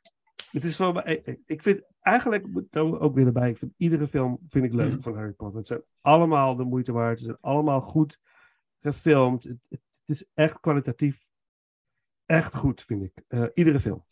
[0.52, 1.22] het is mij.
[1.46, 3.50] ik- vind eigenlijk daar ook weer erbij.
[3.50, 5.58] Ik vind iedere film vind ik leuk van Harry Potter.
[5.58, 7.18] Het zijn allemaal de moeite waard.
[7.18, 8.20] Ze zijn allemaal goed
[8.80, 9.44] gefilmd.
[9.44, 11.28] Het, het, het is echt kwalitatief.
[12.26, 13.24] Echt goed, vind ik.
[13.28, 14.06] Eh, iedere film.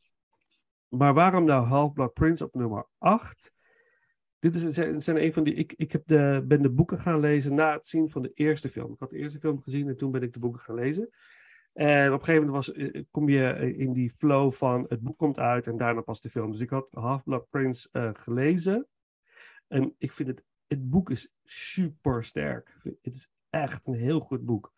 [0.88, 3.53] Maar waarom nou Half-Blood Prince op nummer 8?
[4.39, 5.53] Dit is, zijn, een van die.
[5.53, 8.69] Ik, ik heb de, ben de boeken gaan lezen na het zien van de eerste
[8.69, 8.93] film.
[8.93, 11.10] Ik had de eerste film gezien en toen ben ik de boeken gaan lezen.
[11.73, 15.01] En op een gegeven moment was, eh, kom je eh, in die flow van het
[15.01, 16.51] boek komt uit en daarna pas de film.
[16.51, 18.88] Dus ik had Half-Blood Prince eh, gelezen.
[19.67, 22.77] En ik vind het, het boek is super sterk.
[22.84, 24.73] Het is echt een heel goed boek.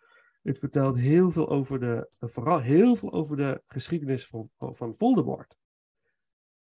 [0.45, 5.58] Het vertelt heel veel over de, vooral heel veel over de geschiedenis van, van Voldemort.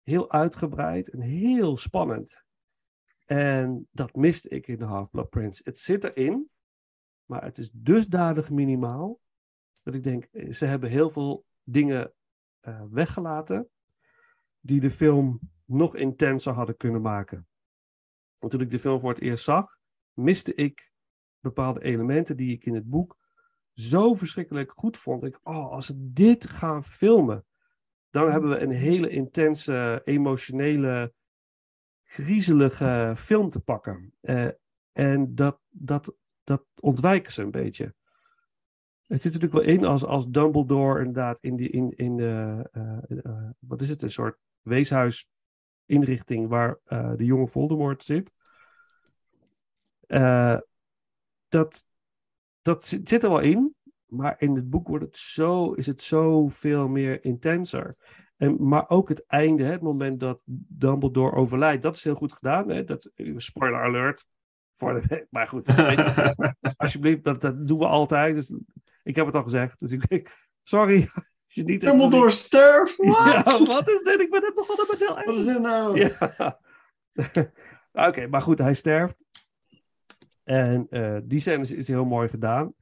[0.02, 2.44] Heel uitgebreid en heel spannend.
[3.24, 5.60] En dat miste ik in de Half-Blood Prince.
[5.64, 6.50] Het zit erin,
[7.24, 9.20] maar het is dusdanig minimaal.
[9.82, 12.12] Dat ik denk, eh, ze hebben heel veel dingen
[12.60, 13.68] eh, weggelaten.
[14.60, 17.46] Die de film nog intenser hadden kunnen maken.
[18.38, 19.78] Want toen ik de film voor het eerst zag,
[20.12, 20.92] miste ik
[21.40, 23.20] bepaalde elementen die ik in het boek
[23.74, 25.24] zo verschrikkelijk goed vond.
[25.24, 27.44] Ik, oh, als ze dit gaan filmen,
[28.10, 31.12] dan hebben we een hele intense, emotionele,
[32.04, 34.14] griezelige film te pakken.
[34.20, 34.48] Eh,
[34.92, 37.94] en dat, dat, dat ontwijken ze een beetje.
[39.06, 43.18] Het zit natuurlijk wel in als, als Dumbledore inderdaad in, die, in, in de, eh,
[43.24, 46.78] eh, wat is het, een soort weeshuisinrichting waar
[47.16, 48.32] de jonge Voldemort zit.
[51.48, 51.88] Dat,
[52.62, 53.74] dat zit, zit er wel in,
[54.06, 57.96] maar in het boek wordt het zo, is het zo veel meer intenser.
[58.36, 62.32] En, maar ook het einde, hè, het moment dat Dumbledore overlijdt, dat is heel goed
[62.32, 62.68] gedaan.
[62.68, 62.84] Hè?
[62.84, 64.26] Dat, spoiler alert.
[64.74, 68.34] Voor de, maar goed, je, alsjeblieft, dat, dat doen we altijd.
[68.34, 68.54] Dus,
[69.02, 71.08] ik heb het al gezegd, dus ik, ik- sorry.
[71.46, 72.96] Je niet Dumbledore sterft?
[72.96, 73.16] Wat?
[73.44, 74.20] Ja, wat is dit?
[74.20, 75.26] Ik ben net begonnen met deel 1.
[75.26, 75.98] Wat is dit nou?
[75.98, 76.60] Ja.
[78.08, 79.16] Oké, maar goed, hij sterft.
[80.44, 82.74] En eh, die scène is, heel mooi gedaan.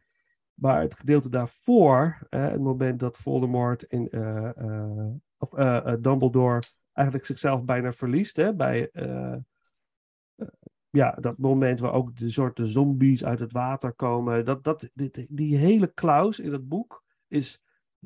[0.55, 5.07] Maar het gedeelte daarvoor, eh, het moment dat Voldemort in, eh,
[5.39, 5.51] of
[6.01, 8.91] Dumbledore eigenlijk zichzelf bijna verliest, hè, bij
[10.91, 14.45] ja, dat moment waar ook de soorten zombies uit het water komen.
[14.45, 14.91] Dat, dat,
[15.29, 17.63] die hele klaus in het boek is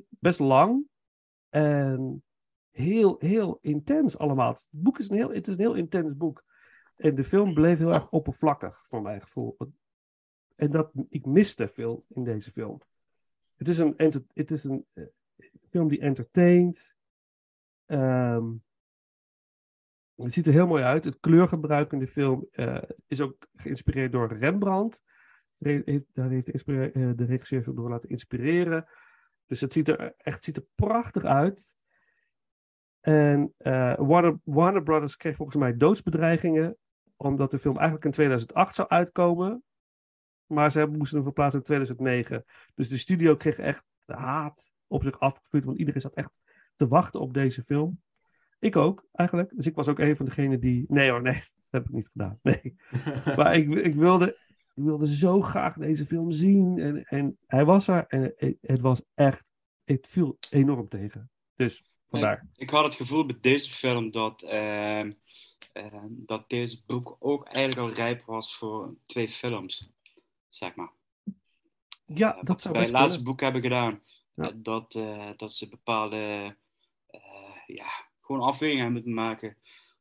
[0.08, 0.88] best lang
[1.48, 2.22] en
[2.70, 4.52] heel, heel intens allemaal.
[4.52, 6.44] Het boek is een heel, het is een heel intens boek.
[6.96, 9.56] En de film bleef heel erg oppervlakkig, voor mijn gevoel.
[10.56, 12.80] En dat, ik miste veel in deze film.
[13.56, 13.94] Het is een,
[14.32, 15.04] het is een eh,
[15.70, 16.96] film die entertaint.
[17.86, 18.52] Ehm,
[20.14, 21.04] het ziet er heel mooi uit.
[21.04, 25.02] Het kleurgebruik in de film eh, is ook geïnspireerd door Rembrandt.
[25.58, 28.88] Daar heeft de, eh, de regisseur door laten inspireren.
[29.46, 31.74] Dus het ziet er echt ziet er prachtig uit.
[33.00, 33.54] En
[34.44, 36.76] Warner Brothers kreeg volgens mij doodsbedreigingen.
[37.16, 39.62] Omdat de film eigenlijk in 2008 zou uitkomen.
[40.46, 42.44] Maar ze moesten hem verplaatsen in 2009.
[42.74, 45.64] Dus de studio kreeg echt haat op zich afgevuurd.
[45.64, 46.30] Want iedereen zat echt
[46.76, 48.02] te wachten op deze film.
[48.58, 49.52] Ik ook, eigenlijk.
[49.56, 50.84] Dus ik was ook een van degenen die...
[50.88, 51.34] Nee hoor, nee,
[51.70, 52.38] dat heb ik niet gedaan.
[52.42, 52.76] Nee.
[53.36, 54.38] Maar ik, ik, wilde,
[54.74, 56.78] ik wilde zo graag deze film zien.
[56.78, 58.06] En, en hij was er.
[58.06, 59.44] En het, was echt...
[59.84, 61.30] Het viel enorm tegen.
[61.54, 62.48] Dus vandaar.
[62.54, 65.10] Ik had het gevoel bij deze film dat, ehm,
[66.08, 69.90] dat deze boek ook eigenlijk al rijp was voor twee films,
[70.48, 70.92] zeg maar.
[72.06, 74.00] Ja, Eh, dat zou bij het laatste boek hebben gedaan.
[74.34, 74.44] Ja.
[74.48, 76.56] Eh, dat, eh, dat ze bepaalde
[77.06, 77.20] eh,
[77.66, 77.86] ja,
[78.20, 79.56] gewoon afwegingen moeten maken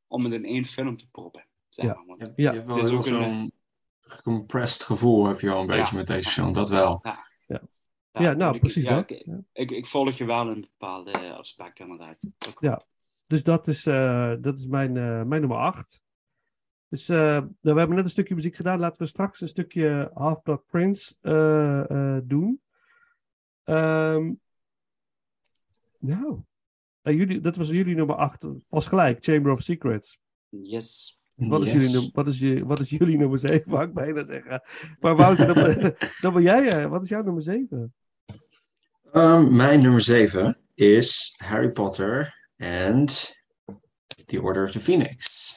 [0.07, 1.45] om het in één film te proppen.
[1.69, 1.93] Zeg Ja.
[1.93, 2.05] maar.
[2.17, 2.51] Want, Ja.
[2.51, 3.51] je hebt wel Dit is heel ook een- zo'n
[3.99, 5.75] gecompressed gevoel heb je wel een Ja.
[5.75, 7.01] beetje met deze film, dat wel.
[8.19, 9.09] Ja, nou, ik- precies ja, dat.
[9.09, 9.39] Ik, Ja.
[9.53, 12.17] ik, ik volg je wel in bepaalde aspecten inderdaad.
[12.59, 12.85] Ja.
[13.33, 16.01] Dus dat is, eh, dat is mijn, eh, mijn nummer 8.
[16.89, 18.79] Dus eh, we hebben net een stukje muziek gedaan.
[18.79, 22.61] Laten we straks een stukje Half-Blood Prince eh, eh, doen.
[23.63, 24.31] Ehm,
[25.99, 26.43] nou,
[27.01, 28.45] jullie, dat was jullie nummer 8.
[28.69, 30.19] Was gelijk, Chamber of Secrets.
[30.49, 31.19] Yes.
[31.33, 31.83] Wat is, Yes.
[31.83, 34.61] jullie, num- wat, is je, wat is jullie nummer 7, wou ik bijna zeggen.
[34.99, 37.93] Maar Wouter, dan, ben- dan ben jij, wat is jouw nummer 7?
[39.11, 43.35] Ehm, mijn nummer 7 is Harry Potter and
[44.25, 45.51] The Order of the Phoenix.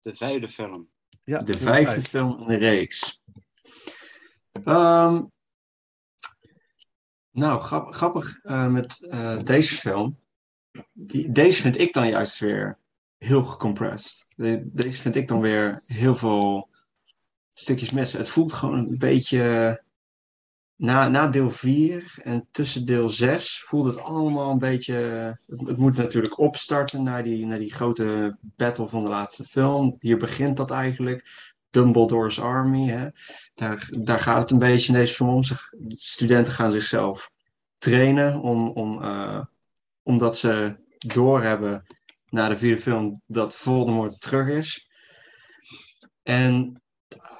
[0.00, 0.88] De vijfde film.
[1.24, 2.08] Ja, De vijfde vijf.
[2.08, 3.22] film in de reeks.
[4.64, 5.22] Ehm,
[7.30, 10.18] Nou, grap- grappig eh, met eh, deze film.
[10.92, 12.78] Die, deze vind ik dan juist weer
[13.18, 14.26] heel gecompressed.
[14.36, 16.68] De- deze vind ik dan weer heel veel
[17.52, 18.18] stukjes missen.
[18.18, 19.82] Het voelt gewoon een beetje.
[20.76, 24.94] Na, na deel 4 en tussen deel 6 voelt het allemaal een beetje.
[25.46, 29.96] Het, moet natuurlijk opstarten naar die, naar die grote battle van de laatste film.
[29.98, 31.50] Hier begint dat eigenlijk.
[31.70, 32.88] Dumbledore's Army.
[32.88, 33.08] Hè?
[33.54, 35.42] Daar, daar gaat het een beetje in deze film om.
[35.88, 37.30] Studenten gaan zichzelf
[37.78, 39.40] trainen om, om, eh,
[40.02, 41.86] omdat ze doorhebben
[42.28, 44.88] na de vierde film dat Voldemort terug is.
[46.22, 46.82] En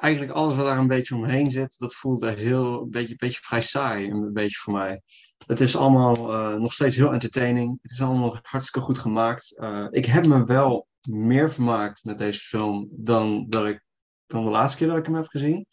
[0.01, 3.63] eigenlijk alles wat daar een beetje omheen zit, dat voelde heel een beetje, beetje vrij
[3.63, 5.03] saai, een beetje voor mij.
[5.47, 7.79] Het is allemaal eh, nog steeds heel entertaining.
[7.83, 9.59] Het is allemaal hartstikke goed gemaakt.
[9.59, 13.85] Eh, ik heb me wel meer vermaakt met deze film dan, dat ik,
[14.27, 15.67] dan de laatste keer dat ik hem heb gezien.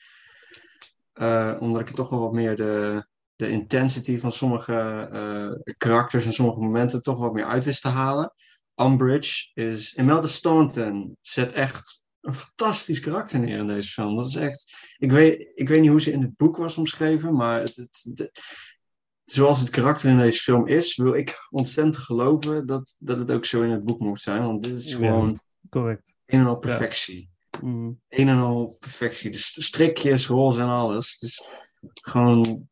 [1.14, 6.60] Eh, omdat ik toch wel wat meer de, de intensity van sommige karakters en sommige
[6.60, 8.34] momenten toch wat meer uit wist te halen.
[8.76, 9.93] Umbridge is...
[9.93, 14.15] Imelda Staunton zet echt een fantastisch karakter neer in deze film.
[14.15, 14.74] Dat is echt...
[14.97, 18.09] Ik weet, ik weet niet hoe ze in het boek was omschreven, maar het, het,
[18.13, 18.39] het-
[19.24, 23.45] zoals het karakter in deze film is, wil ik ontzettend geloven dat, dat het ook
[23.45, 24.41] zo in het boek moet zijn.
[24.41, 24.97] Want dit is Ja.
[24.97, 25.39] gewoon
[25.70, 26.13] Correct.
[26.26, 27.30] een en al perfectie.
[27.61, 28.01] Mm.
[28.09, 29.30] Een en al perfectie.
[29.32, 31.17] De st- strikjes, roze en alles.
[31.17, 31.47] Dus
[32.01, 32.67] gewoon...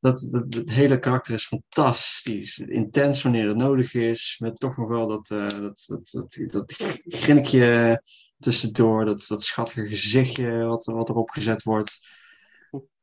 [0.00, 2.58] Dat, dat, het hele karakter is fantastisch.
[2.58, 4.36] Intens wanneer het nodig is.
[4.38, 6.74] Met toch nog wel dat, eh, dat, dat, dat, dat
[7.04, 8.02] grinnikje
[8.38, 9.04] tussendoor.
[9.04, 11.98] Dat, dat schattige gezichtje wat, wat erop gezet wordt.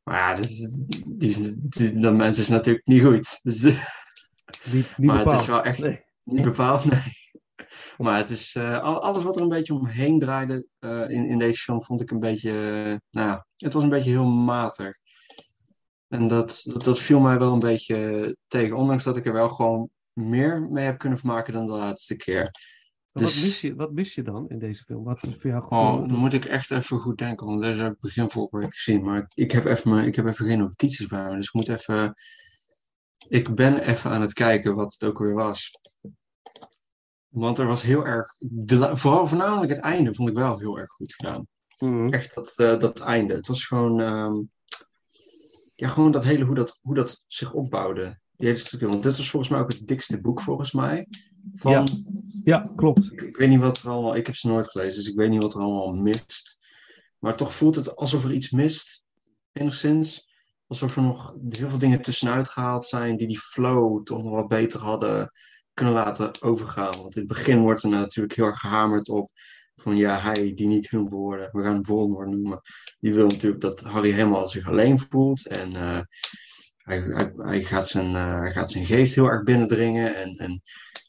[0.04, 0.78] Maar ja, dat, is-
[1.08, 3.39] die, die, dat mens is natuurlijk niet goed.
[3.43, 3.74] Dus, Niet,
[4.72, 5.41] niet Maar het bepaald.
[5.41, 6.04] is wel echt- Nee.
[6.24, 7.16] niet bepaald, nee.
[7.98, 11.38] Maar het is, eh, al- alles wat er een beetje omheen draaide eh, in, in
[11.39, 12.52] deze film vond ik een beetje,
[13.10, 14.98] nou ja, het was een beetje heel matig.
[16.08, 19.49] En dat, dat, dat viel mij wel een beetje tegen, ondanks dat ik er wel
[19.49, 22.43] gewoon meer mee heb kunnen vermaken dan de laatste keer.
[23.12, 25.03] Wat, Dus- mis je, wat mis je dan in deze film?
[25.03, 25.80] Wat is voor jou gevoel?
[25.80, 28.74] Oh, dan moet ik echt even goed denken, want deze heb ik begin vorige week
[28.76, 29.03] gezien.
[29.03, 31.53] Maar ik, ik, heb even, mijn- ik heb even geen notities bij me, dus ik
[31.53, 32.14] moet even...
[33.28, 35.72] Ik ben even aan het kijken wat het ook weer was.
[37.28, 38.36] Want er was heel erg...
[38.39, 41.47] De, vooral voornamelijk het einde vond ik wel heel erg goed gedaan.
[41.80, 42.10] Mhm.
[42.14, 43.34] Echt dat, eh, dat einde.
[43.34, 44.01] Het was gewoon...
[44.01, 44.36] ehm,
[45.80, 48.19] ja, gewoon dat hele hoe dat, hoe dat zich opbouwde.
[48.36, 48.88] Die hele stukje.
[48.88, 51.07] Want dit was volgens mij ook het dikste boek volgens mij.
[51.53, 51.84] Van, Ja.
[52.43, 53.11] Ja, klopt.
[53.11, 54.15] ik, ik weet niet wat er allemaal...
[54.15, 56.59] Ik heb ze nooit gelezen, dus ik weet niet wat er allemaal mist.
[57.19, 59.03] Maar toch voelt het alsof er iets mist.
[59.51, 60.30] Enigszins.
[60.67, 63.17] Alsof er nog heel veel dingen tussenuit gehaald zijn...
[63.17, 65.32] die die flow toch nog wat beter hadden
[65.73, 67.01] kunnen laten overgaan.
[67.01, 69.32] Want in het begin wordt er natuurlijk heel erg gehamerd op...
[69.82, 71.49] van ja, hij die niet hun woorden...
[71.51, 72.61] we gaan hem Voldemort noemen...
[72.99, 75.47] die wil natuurlijk dat Harry helemaal zich alleen voelt.
[75.47, 75.99] En eh,
[76.78, 80.15] hij, hij, hij, gaat zijn, eh, hij gaat zijn geest heel erg binnendringen.
[80.15, 80.61] En, en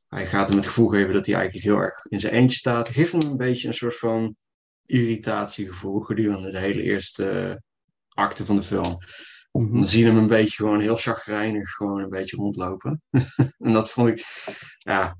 [0.08, 2.88] hij gaat hem het gevoel geven dat hij eigenlijk heel erg in zijn eentje staat.
[2.88, 4.36] Geeft hem een beetje een soort van
[4.84, 7.60] irritatiegevoel gedurende de hele eerste
[8.08, 8.98] acte van de film.
[9.52, 9.74] Mhm.
[9.74, 13.02] Dan zie je hem een beetje gewoon heel chagrijnig gewoon een beetje rondlopen.
[13.66, 14.24] en dat vond ik,
[14.78, 15.16] ja,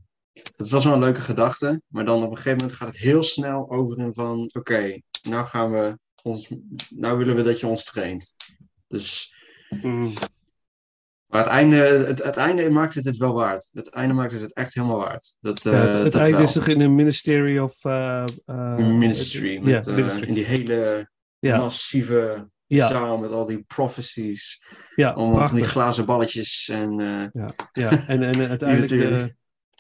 [0.56, 1.82] dat was wel een leuke gedachte.
[1.88, 5.46] Maar dan op een gegeven moment gaat het heel snel over in van, oké, nou
[5.46, 6.48] gaan we ons,
[6.90, 8.34] nou willen we dat je ons traint.
[8.86, 9.34] Dus,
[9.70, 10.08] Mhm.
[11.26, 13.70] maar het einde, het, het einde maakt het het wel waard.
[13.72, 15.36] Het einde maakt het het echt helemaal waard.
[15.40, 16.46] Dat, Ja, het eh, het dat einde wel.
[16.46, 17.84] is toch in een Ministry of...
[17.84, 20.28] eh, eh, Ministry, met, Ministry.
[20.28, 21.10] in die hele
[21.40, 22.88] massieve Ja.
[22.88, 24.62] zaal met al die prophecies.
[24.94, 27.00] Ja, Allemaal van die glazen balletjes en...
[27.00, 28.06] eh, Ja, ja.
[28.06, 29.36] En, en uiteindelijk de.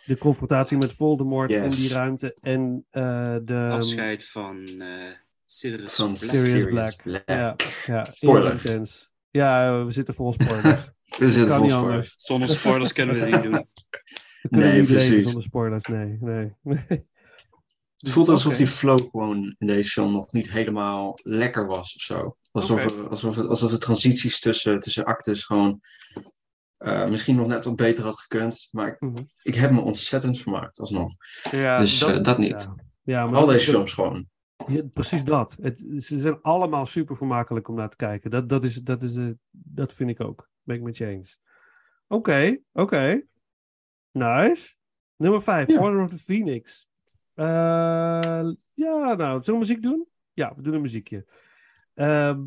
[0.08, 3.68] De confrontatie met Voldemort in die ruimte en eh, de...
[3.72, 5.12] Afscheid van eh
[5.44, 6.18] Sirius van Black.
[6.18, 7.02] Sirius Sirius Black.
[7.02, 7.22] Black.
[7.26, 7.56] Ja,
[7.86, 8.52] ja Spoiler.
[8.52, 9.10] intens.
[9.30, 10.88] Ja, we zitten vol spoilers.
[11.18, 12.14] We zitten kan vol spoilers.
[12.18, 13.66] Zonder spoilers kunnen we het niet doen.
[14.50, 15.24] Nee, precies.
[15.24, 16.18] zonder spoilers, nee.
[16.20, 16.52] nee.
[17.96, 22.00] Het voelt alsof die flow gewoon in deze film nog niet helemaal lekker was of
[22.00, 22.36] zo.
[22.50, 25.80] Alsof, er- alsof, het, alsof de transities tussen, tussen actes gewoon
[26.78, 28.68] eh, misschien nog net wat beter had gekund.
[28.70, 29.22] Maar ik, Mhm.
[29.42, 31.12] ik heb me ontzettend vermaakt alsnog.
[31.50, 32.72] Ja, Dus, eh, dat niet.
[33.02, 34.28] Ja, ja maar Al dat deze de- films gewoon.
[34.66, 35.56] Ja, precies dat.
[35.60, 38.30] Het, ze zijn allemaal super vermakelijk om naar te kijken.
[38.30, 40.48] Dat, dat, is, dat, is, eh, dat vind ik ook.
[40.62, 41.40] Ben ik met je eens.
[42.06, 43.22] Oké, oké.
[44.12, 44.74] Nice.
[45.16, 45.80] Nummer 5, Ja.
[45.80, 46.88] Order of the Phoenix.
[47.34, 47.44] Eh,
[48.74, 50.06] ja, nou, zullen we muziek doen?
[50.32, 51.26] Ja, we doen een muziekje.
[51.94, 52.40] Ehm,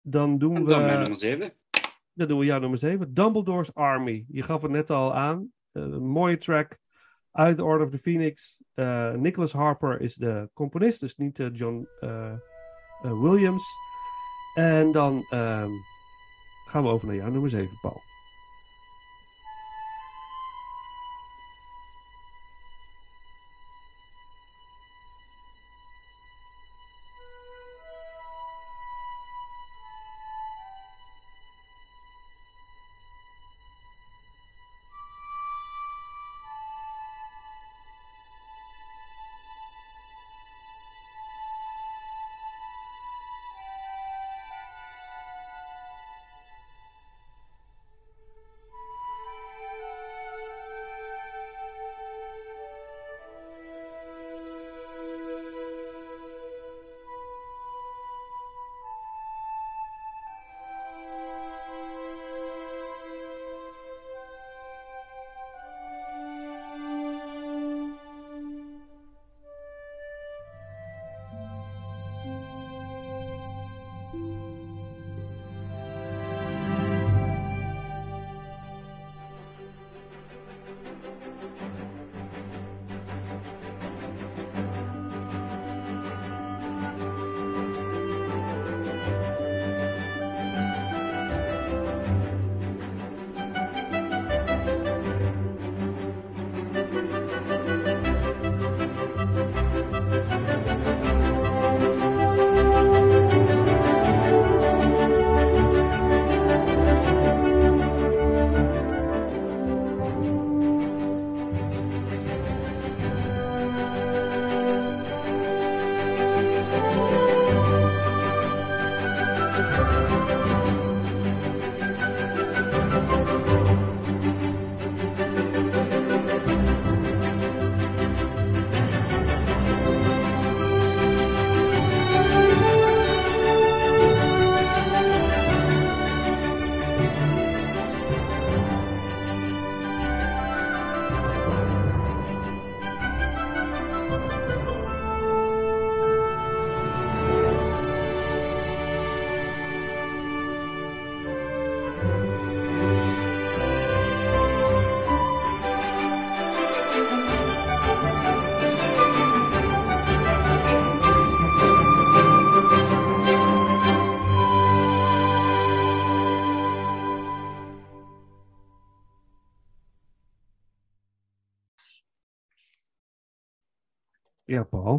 [0.00, 0.68] dan doen En we...
[0.68, 1.52] dan mijn nummer 7.
[2.20, 3.14] Dan doen we jouw nummer 7.
[3.14, 4.24] Dumbledore's Army.
[4.28, 5.52] Je gaf het net al aan.
[5.72, 6.78] Eh, een mooie track
[7.30, 8.62] uit The Order of the Phoenix.
[8.74, 11.88] Eh, Nicholas Harper is de componist, dus niet eh, John
[13.02, 13.64] Williams.
[14.54, 15.70] En dan ehm,
[16.64, 18.09] gaan we over naar jou nummer 7, Paul.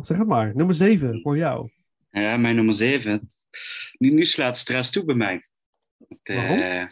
[0.04, 0.56] Zeg het maar.
[0.56, 1.70] Nummer 7 voor jou.
[2.12, 3.30] Ja, mijn nummer 7.
[3.98, 5.46] Nu, nu slaat stress toe bij mij.
[6.24, 6.88] Eh,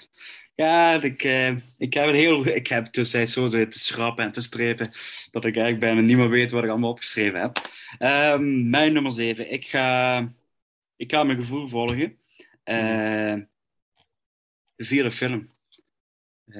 [0.55, 2.47] ja, ik, eh, ik heb het heel.
[2.47, 4.89] Ik heb tussentijds zo te schrappen en te strepen.
[5.31, 7.57] dat ik eigenlijk bijna niet meer weet wat ik allemaal opgeschreven heb.
[7.97, 9.51] Ehm, mijn nummer 7.
[9.51, 10.17] Ik ga,
[10.95, 12.17] ik ga mijn gevoel volgen.
[12.63, 13.35] Eh,
[14.75, 15.49] de vierde film.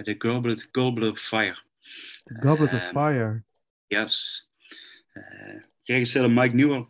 [0.04, 1.58] The Goblet, Goblet of Fire.
[2.24, 3.44] The Goblet of Ehm, Fire.
[3.88, 4.48] Yes.
[5.90, 6.86] Eh regisseur Mike Newell.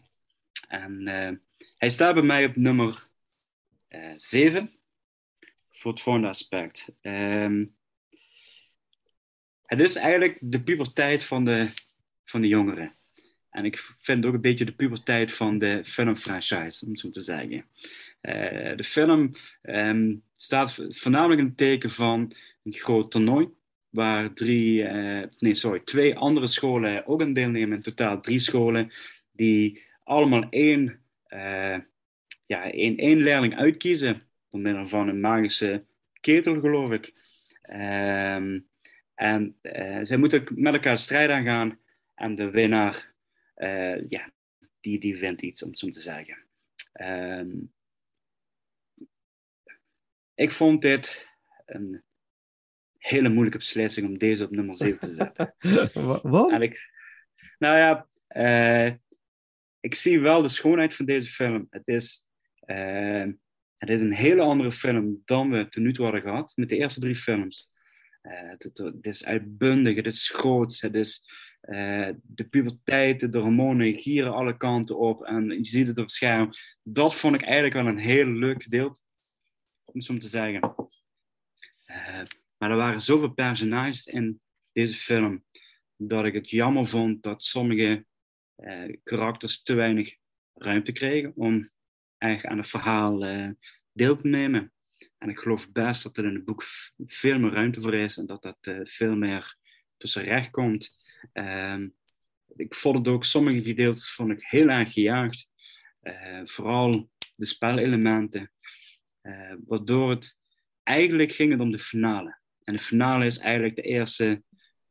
[0.67, 1.31] En eh,
[1.77, 3.03] hij staat bij mij op nummer
[4.17, 4.71] 7.
[5.71, 6.91] voor het volgende aspect.
[7.01, 7.65] Ehm,
[9.65, 11.69] het is eigenlijk de puberteit van de,
[12.25, 12.93] van de jongeren.
[13.49, 17.65] En ik vind ook een beetje de puberteit van de filmfranchise, om zo te zeggen.
[18.21, 19.31] Eh, de film
[19.61, 22.31] ehm, staat voornamelijk in het teken van
[22.63, 23.49] een groot toernooi
[23.89, 27.77] waar drie, eh, nee, sorry, twee andere scholen ook aan deelnemen.
[27.77, 28.91] In totaal drie scholen
[29.31, 31.77] die allemaal één, eh,
[32.45, 34.21] ja, één, leerling uitkiezen.
[34.49, 35.83] Door middel van een magische
[36.19, 37.11] ketel, geloof ik.
[37.61, 38.59] Ehm,
[39.15, 41.79] en eh, zij moeten met elkaar strijd aangaan.
[42.15, 43.13] En de winnaar,
[43.55, 44.31] eh, ja,
[44.79, 46.37] die, die wint iets, om zo te zeggen.
[46.91, 47.49] Ehm,
[50.35, 51.29] ik vond dit
[51.65, 52.03] een
[53.09, 55.55] hele moeilijke beslissing om deze op nummer 7 te zetten.
[56.07, 56.61] Wa- Wat?
[56.61, 56.89] Ik,
[57.57, 58.93] nou ja, eh,
[59.79, 61.67] ik zie wel de schoonheid van deze film.
[61.69, 62.25] Het is,
[62.59, 63.25] eh,
[63.77, 66.77] het is een hele andere film dan we tot nu toe hadden gehad met de
[66.77, 67.71] eerste drie films.
[68.21, 71.27] Eh, het, is uitbundig, het is groots, het is
[72.21, 76.49] de puberteit, de hormonen gieren alle kanten op en je ziet het op het scherm.
[76.83, 79.01] Dat vond ik eigenlijk wel een heel leuk gedeelte,
[79.83, 80.75] om zo te zeggen.
[82.59, 84.41] Maar er waren zoveel personages in
[84.71, 85.43] deze film
[85.95, 88.05] dat ik het jammer vond dat sommige
[88.55, 90.15] eh, karakters te weinig
[90.53, 91.69] ruimte kregen om
[92.17, 93.49] eigenlijk aan het verhaal eh,
[93.91, 94.73] deel te nemen.
[95.17, 96.63] En ik geloof best dat er in het boek
[97.05, 99.55] veel meer ruimte voor is en dat dat eh, veel meer
[99.97, 100.97] tussen recht komt.
[101.33, 101.89] Ehm,
[102.55, 105.47] ik vond het ook, sommige gedeeltes vond ik heel erg gejaagd.
[105.99, 108.51] Eh, vooral de spelelementen.
[109.21, 110.39] eh, waardoor het
[110.83, 112.38] eigenlijk ging het om de finale.
[112.69, 114.43] En de finale is eigenlijk de eerste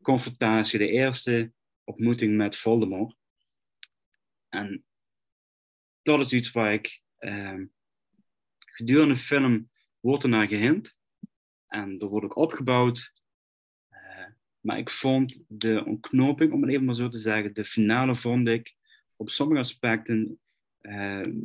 [0.02, 1.52] confrontatie, de eerste
[1.84, 3.16] ontmoeting met Voldemort.
[4.48, 4.84] En
[6.02, 7.66] dat is iets waar ik ehm,
[8.58, 9.70] gedurende de film
[10.00, 10.96] wordt er naar gehint.
[11.66, 13.12] En er wordt ook opgebouwd.
[13.88, 14.26] Eh,
[14.60, 18.48] maar ik vond de ontknoping, om het even maar zo te zeggen, de finale vond
[18.48, 18.74] ik
[19.16, 20.40] op sommige aspecten
[20.80, 21.36] ehm,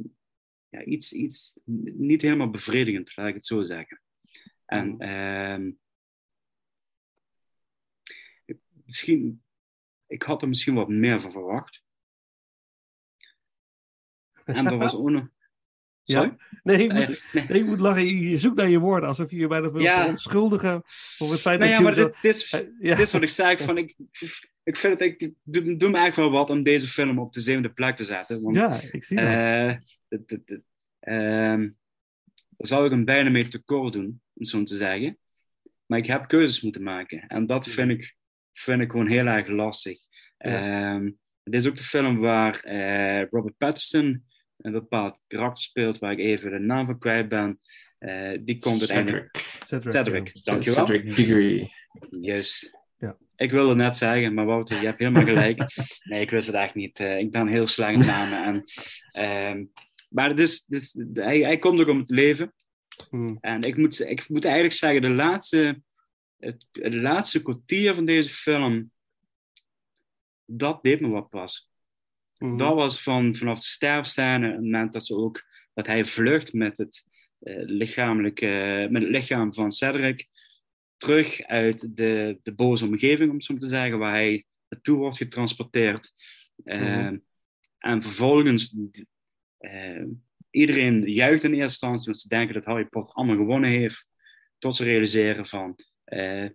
[0.69, 1.59] ja, iets, iets
[1.95, 4.01] niet helemaal bevredigend, laat ik het zo zeggen.
[4.65, 4.97] En
[8.85, 9.43] misschien,
[10.07, 11.83] ik had er misschien wat meer van verwacht.
[14.45, 15.27] En er was ook nog.
[16.03, 16.27] Sorry?
[16.27, 16.37] Ja?
[16.63, 17.45] Nee, ik moet, Eh, nee.
[17.47, 18.05] nee, ik moet lachen.
[18.05, 19.99] Je zoekt naar je woorden alsof je je bijna wil Ja.
[20.01, 21.95] verontschuldigen voor het feit Nou dat ja, je...
[21.95, 22.95] maar dit, dit, is, Eh, ja.
[22.95, 23.57] dit is wat ik zei.
[23.57, 23.95] Van, ik,
[24.63, 27.39] ik vind het, ik doe, doe me eigenlijk wel wat om deze film op de
[27.39, 28.41] zevende plek te zetten.
[28.41, 29.25] Want ja, ik zie dat.
[29.25, 29.77] eh,
[30.99, 31.69] ehm,
[32.57, 35.17] daar zou ik hem bijna mee tekort doen, om zo te zeggen.
[35.85, 37.27] Maar ik heb keuzes moeten maken.
[37.27, 38.15] En dat vind ik,
[38.53, 39.99] vind ik gewoon heel erg lastig.
[40.37, 41.11] Ehm,
[41.43, 44.25] het is ook de film waar eh, Robert Pattinson
[44.57, 47.59] een bepaald karakter speelt, waar ik even de naam van kwijt ben.
[47.97, 49.37] Eh, die komt uiteindelijk...
[49.37, 49.81] Cedric.
[49.81, 50.51] Cedric, Cedric, ja.
[50.51, 50.87] dankjewel.
[50.87, 51.69] Cedric Diggory.
[52.21, 52.71] Juist.
[52.97, 53.17] Ja.
[53.35, 55.59] Ik wilde het net zeggen, maar Wouter, je hebt helemaal gelijk.
[56.09, 56.99] nee, ik wist het echt niet.
[56.99, 58.43] Eh, ik ben heel slecht in namen.
[58.43, 58.63] En,
[59.11, 59.65] ehm,
[60.09, 60.65] maar het is,
[61.13, 62.53] hij, hij komt ook om het leven.
[63.09, 63.37] Hmm.
[63.41, 65.81] En ik moet, ik moet eigenlijk zeggen, de laatste,
[66.43, 68.91] het, het laatste kwartier van deze film,
[70.45, 71.69] dat deed me wat pas.
[72.37, 72.57] Mhm.
[72.57, 76.77] Dat was van, vanaf de sterfscène, het moment dat, ze ook, dat hij vlucht met
[76.77, 77.03] het,
[77.39, 80.27] eh, lichamelijke, met het lichaam van Cedric,
[80.97, 84.97] terug uit de, de boze omgeving, om het zo maar te zeggen, waar hij naartoe
[84.97, 86.11] wordt getransporteerd.
[86.55, 87.17] Mhm.
[87.77, 88.75] En vervolgens,
[89.57, 90.05] eh,
[90.49, 94.07] iedereen juicht in eerste instantie, want ze denken dat Harry Potter allemaal gewonnen heeft,
[94.57, 96.51] tot ze realiseren van, eh, eh,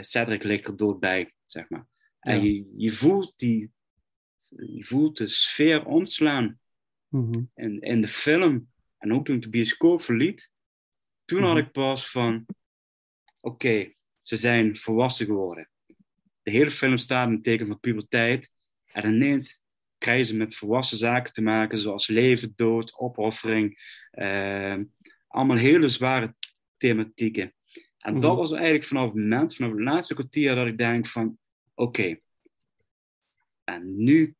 [0.00, 1.86] Cedric ligt er dood bij, zeg maar.
[2.20, 2.42] En Ja.
[2.42, 3.72] je, je voelt die,
[4.66, 6.58] je voelt de sfeer ontslaan
[7.08, 7.42] Mhm.
[7.54, 8.70] in, in de film.
[8.98, 10.50] En ook toen ik de bioscoop verliet,
[11.24, 11.64] toen had Mhm.
[11.66, 12.46] ik pas van,
[13.40, 15.68] oké, ze zijn volwassen geworden.
[16.42, 18.50] De hele film staat in het teken van puberteit.
[18.92, 19.64] En ineens
[19.98, 23.98] krijgen ze met volwassen zaken te maken, zoals leven, dood, opoffering.
[24.10, 24.84] ehm,
[25.26, 26.34] allemaal hele zware
[26.76, 27.54] thematieken.
[28.00, 28.20] En Mhm.
[28.20, 31.38] dat was eigenlijk vanaf het moment, vanaf het laatste kwartier, dat ik denk van,
[31.74, 32.18] oké.
[33.64, 34.34] En nu,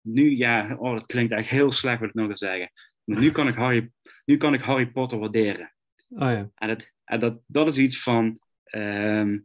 [0.00, 2.70] nu, ja, oh, dat klinkt echt heel slecht wat ik nog ga zeggen.
[3.04, 3.90] Maar nu kan ik Harry,
[4.24, 5.74] nu kan ik Harry Potter waarderen.
[6.08, 6.50] Oh ja.
[6.54, 8.38] En, dat, en dat, dat is iets van.
[8.64, 9.38] ehm,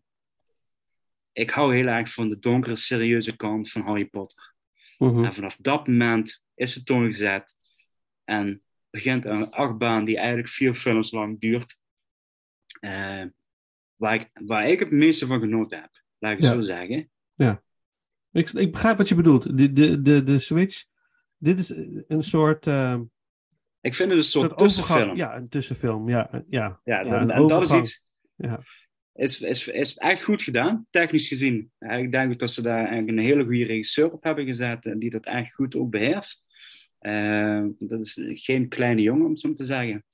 [1.32, 4.54] ik hou heel erg van de donkere, serieuze kant van Harry Potter.
[4.98, 5.26] Mhm.
[5.26, 7.58] En vanaf dat moment is de toon gezet.
[8.24, 11.80] En begint een achtbaan die eigenlijk vier films lang duurt.
[12.80, 13.24] eh,
[13.98, 15.90] waar, ik, waar ik het meeste van genoten heb.
[16.18, 16.54] Laat ik het Ja.
[16.54, 17.10] zo zeggen.
[18.32, 19.58] Ik, ik begrijp wat je bedoelt.
[19.58, 20.86] De, de, de, de Switch.
[21.38, 21.70] Dit is
[22.08, 23.00] een soort, eh,
[23.82, 24.88] Ik vind het een soort soort overgang.
[24.88, 25.16] tussenfilm.
[25.16, 26.10] Ja, een tussenfilm.
[26.10, 26.80] Ja, ja.
[26.84, 28.06] Ja, Ja, een en dat is iets.
[28.36, 28.60] Ja.
[29.14, 31.72] Is, is, is echt goed gedaan, technisch gezien.
[31.80, 35.00] Ja, Ik denk dat ze daar eigenlijk een hele goede regisseur op hebben gezet en
[35.00, 36.44] die dat echt goed ook beheerst.
[37.00, 40.06] Eh, dat is geen kleine jongen, om het zo te zeggen.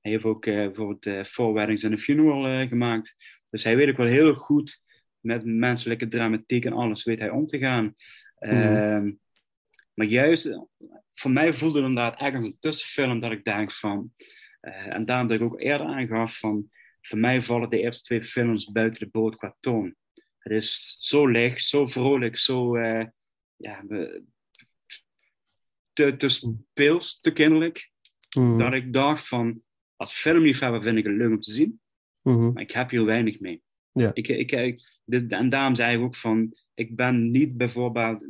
[0.00, 3.14] Hij heeft ook eh, bijvoorbeeld uh, Four Weddings and a Funeral eh, gemaakt.
[3.50, 4.80] Dus hij weet ook wel heel goed
[5.20, 7.94] met menselijke dramatiek en alles weet hij om te gaan.
[8.38, 9.10] Ehm,
[9.94, 10.58] Maar juist,
[11.14, 14.12] voor mij voelde het inderdaad als een tussenfilm dat ik denk van...
[14.60, 16.70] eh, en daarom dat ik ook eerder aangaf van...
[17.00, 19.94] Voor mij vallen de eerste twee films buiten de boot qua toon.
[20.38, 22.76] Het is zo licht, zo vrolijk, zo...
[22.76, 23.06] eh,
[23.56, 23.84] ja,
[25.92, 27.90] te, te speels, te kinderlijk.
[28.36, 28.58] Mhm.
[28.58, 29.62] Dat ik dacht van...
[29.96, 31.80] Als filmliefhebber vind ik het leuk om te zien.
[32.22, 32.52] Mhm.
[32.52, 33.62] Maar ik heb hier weinig mee.
[33.92, 34.10] Ja.
[34.14, 36.54] Ik, ik, ik, dit- en daarom zei ik ook van...
[36.74, 38.26] Ik ben niet bijvoorbeeld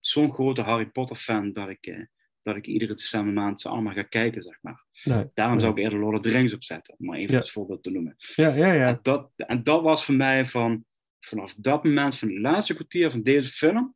[0.00, 1.52] zo'n grote Harry Potter fan...
[1.52, 2.04] dat ik, eh,
[2.42, 4.84] dat ik iedere december maand ze allemaal ga kijken, zeg maar.
[5.04, 5.24] Nee.
[5.34, 5.64] Daarom Nee.
[5.64, 6.94] zou ik eerder Lord of the Rings opzetten.
[6.98, 7.38] Om maar even Ja.
[7.38, 8.14] als voorbeeld te noemen.
[8.18, 8.88] Ja, ja, ja.
[8.88, 10.84] En, dat, en dat was voor mij van...
[11.20, 13.94] Vanaf dat moment, van het laatste kwartier van deze film...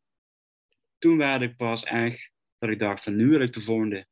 [0.98, 2.32] Toen werd ik pas echt...
[2.59, 4.07] Dat ik dacht van nu wil ik de volgende,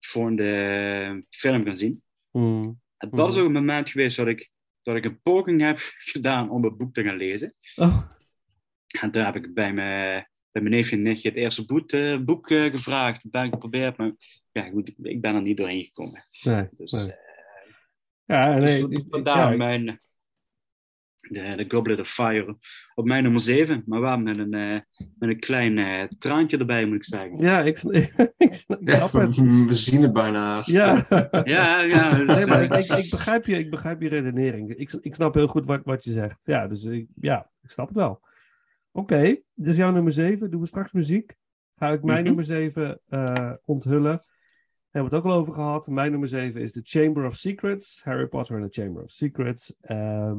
[0.00, 2.02] volgende film gaan zien.
[2.30, 2.70] Mhm.
[2.96, 3.40] En dat is Mhm.
[3.42, 4.50] ook een moment geweest dat ik,
[4.82, 5.78] dat ik een poging heb
[6.12, 7.54] gedaan om het boek te gaan lezen.
[7.76, 8.02] Oh,
[9.00, 12.18] En daar heb ik bij mijn, bij mijn neefje en nichtje het eerste boek, eh,
[12.18, 13.30] boek eh, gevraagd.
[13.30, 14.12] Ben ik geprobeerd, maar
[14.52, 16.26] ja, goed, ik, ik ben er niet doorheen gekomen.
[16.42, 16.68] nee.
[16.70, 17.12] Dus, nee.
[17.12, 17.16] eh,
[18.24, 18.90] Ja, dus nee.
[18.90, 20.00] ik- vandaar ja, mijn,
[21.28, 22.56] de, de Goblet of Fire
[22.94, 23.82] op mijn nummer 7.
[23.86, 24.80] Maar wel met een, eh,
[25.18, 27.36] met een klein eh, traantje erbij, moet ik zeggen.
[27.38, 27.78] Ja, ik,
[28.36, 29.36] ik snap Ja, het.
[29.36, 30.60] we zien het bijna.
[30.64, 31.06] Ja.
[31.44, 32.10] Ja, ja.
[32.26, 34.74] Dus, Nee, maar eh, ik, ik, ik, begrijp je, ik begrijp je redenering.
[34.76, 36.40] Ik, ik snap heel goed wat, wat je zegt.
[36.44, 38.20] Ja, dus ik, ja, ik snap het wel.
[38.92, 40.50] Oké, dus jouw nummer 7.
[40.50, 41.36] Doen we straks muziek.
[41.76, 42.26] Ga ik mijn Mhm.
[42.26, 44.22] nummer 7 eh, onthullen.
[44.90, 45.86] Hebben we het ook al over gehad.
[45.86, 48.00] Mijn nummer 7 is The Chamber of Secrets.
[48.04, 49.74] Harry Potter and the Chamber of Secrets.
[49.80, 50.32] Eh,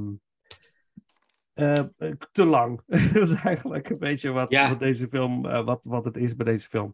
[2.32, 2.82] te lang.
[3.14, 4.70] dat is eigenlijk een beetje wat, Ja.
[4.70, 6.94] wat deze film, eh, wat, wat het is bij deze film.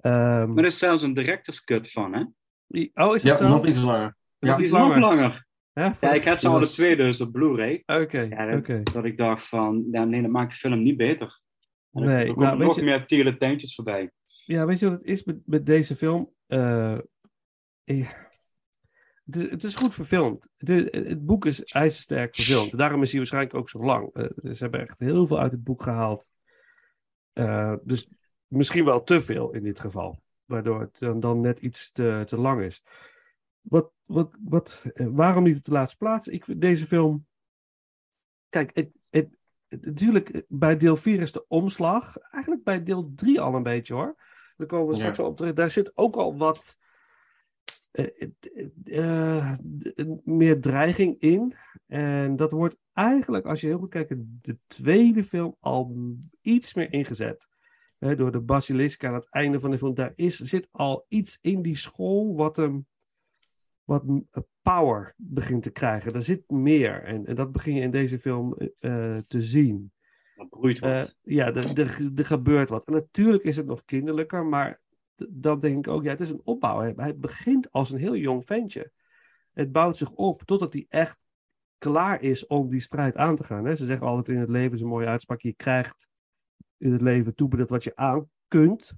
[0.00, 2.20] Ehm, maar er is zelfs een director's cut van, hè?
[3.04, 3.48] oh, is dat Ja, zo?
[3.48, 4.16] nog iets langer.
[4.38, 4.56] Ja.
[4.56, 5.46] Is nog langer.
[5.72, 5.90] Hè?
[6.00, 7.82] Ja, ik heb ze alle twee dus op Blu-ray.
[7.86, 8.82] Oké, Ja, oké.
[8.82, 11.40] dat, dat ik dacht van, ja, nee, dat maakt de film niet beter.
[11.92, 14.10] En er- Nee, er nou, komen nog je- meer tiele tentjes voorbij.
[14.44, 16.32] Ja, weet je wat het is met, met deze film?
[16.46, 16.92] Eh,
[17.84, 18.08] eh,
[19.26, 20.48] het, is, het is goed verfilmd.
[20.56, 22.78] De, het boek is ijzersterk verfilmd.
[22.78, 24.10] Daarom is hij waarschijnlijk ook zo lang.
[24.14, 26.30] Eh, ze hebben echt heel veel uit het boek gehaald.
[27.32, 28.08] Eh, dus
[28.46, 30.22] misschien wel te veel in dit geval.
[30.44, 32.82] Waardoor het dan, dan net iets te, te lang is.
[33.60, 36.28] Wat, wat, wat, eh, waarom niet op de laatste plaats?
[36.28, 37.26] Ik deze film.
[38.48, 39.36] Kijk, het, het,
[39.68, 42.18] het- natuurlijk, bij deel 4 is de omslag.
[42.18, 44.16] Eigenlijk bij deel 3 al een beetje hoor.
[44.56, 45.52] Daar komen we straks op terug.
[45.52, 46.76] Daar zit ook al wat.
[47.96, 48.28] Eh,
[48.84, 51.54] eh, d- meer dreiging in.
[51.86, 55.96] En dat wordt eigenlijk, als je heel goed kijkt, de tweede film al
[56.40, 57.48] iets meer ingezet.
[57.98, 59.94] Hè, door de basilisk aan het einde van de film.
[59.94, 62.86] Daar is, zit al iets in die school wat hem
[63.84, 66.12] wat eh, power begint te krijgen.
[66.12, 67.02] Er zit meer.
[67.02, 69.92] En, en dat begin je in deze film eh, eh, te zien.
[70.36, 70.90] Dat broeit wat.
[70.90, 72.86] Eh, ja, er, gebeurt wat.
[72.86, 74.80] En natuurlijk is het nog kinderlijker, maar
[75.28, 76.80] dan denk ik ook, ja, het is een opbouw.
[76.80, 78.92] Hij, hij begint als een heel jong ventje.
[79.52, 81.26] Het bouwt zich op totdat hij echt
[81.78, 83.64] klaar is om die strijd aan te gaan.
[83.64, 83.74] Hè?
[83.74, 86.08] Ze zeggen altijd in het leven, is een mooie uitspraak, je krijgt
[86.76, 88.92] in het leven toebedeeld wat je aan kunt.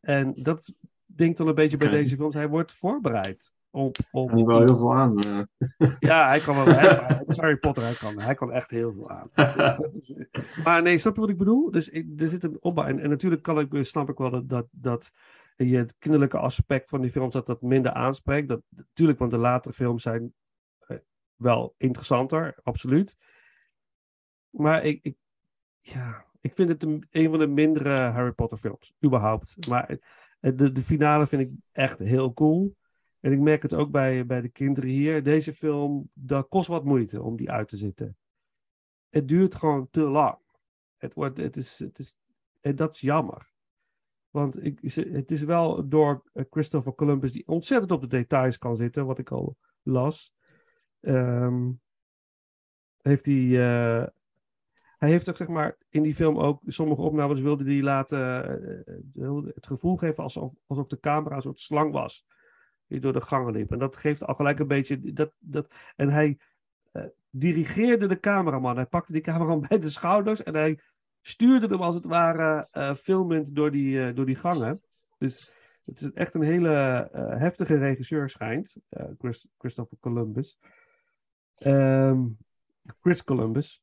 [0.00, 0.72] En dat
[1.04, 2.34] denk ik dan een beetje bij deze films.
[2.34, 5.18] Hij wordt voorbereid op, op heb wel heel veel aan.
[5.98, 6.64] ja, hij kan wel.
[6.74, 9.30] Hij, Harry Potter, hij kan, hij kan echt heel veel aan.
[9.92, 10.14] Is-
[10.64, 11.70] maar nee, snap je wat ik bedoel?
[11.70, 12.84] Dus ik, er zit een opbouw.
[12.84, 15.12] En, en natuurlijk kan ik, snap ik wel dat, dat, dat
[15.56, 18.48] je het kinderlijke aspect van die films dat dat minder aanspreekt.
[18.48, 20.34] Dat, natuurlijk, want de latere films zijn
[20.78, 20.96] eh,
[21.36, 23.16] wel interessanter, absoluut.
[24.50, 25.16] Maar ik, ik,
[25.80, 29.68] ja, ik vind het een, een van de mindere Harry Potter films, überhaupt.
[29.68, 29.98] Maar
[30.40, 32.78] eh, de, de finale vind ik echt heel cool.
[33.20, 35.22] En ik merk het ook bij, bij de kinderen hier.
[35.22, 38.16] Deze film, dat kost wat moeite om die uit te zitten.
[39.08, 40.38] Het duurt gewoon te lang.
[40.96, 42.18] Het wordt, het is, het is,
[42.60, 43.52] en dat is jammer.
[44.30, 48.76] Want ik, het is wel door eh, Christopher Columbus, die ontzettend op de details kan
[48.76, 50.34] zitten, wat ik al las.
[51.00, 51.70] Ehm,
[53.02, 53.44] heeft hij.
[53.44, 54.06] eh,
[54.98, 58.44] hij heeft ook, zeg maar, in die film ook sommige opnames wilde hij laten.
[59.14, 62.26] eh, het gevoel geven alsof, alsof de camera een soort slang was
[62.90, 63.72] die door de gangen liep.
[63.72, 65.12] En dat geeft al gelijk een beetje.
[65.12, 65.66] Dat, dat,
[65.96, 66.38] en hij
[66.92, 68.76] eh, dirigeerde de cameraman.
[68.76, 70.78] Hij pakte die cameraman bij de schouders en hij
[71.22, 74.82] stuurde hem als het ware eh, filmend door die, eh, door die gangen.
[75.18, 75.52] Dus
[75.84, 78.76] het is echt een hele heftige regisseur, schijnt.
[79.18, 80.58] Chris, Christopher Columbus.
[81.56, 82.26] Ehm,
[83.00, 83.82] Chris Columbus.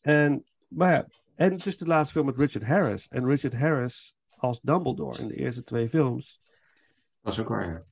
[0.00, 3.08] En, maar ja, en het is de laatste film met Richard Harris.
[3.08, 6.42] En Richard Harris als Dumbledore in de eerste twee films.
[7.20, 7.82] Dat is ook waar, ja.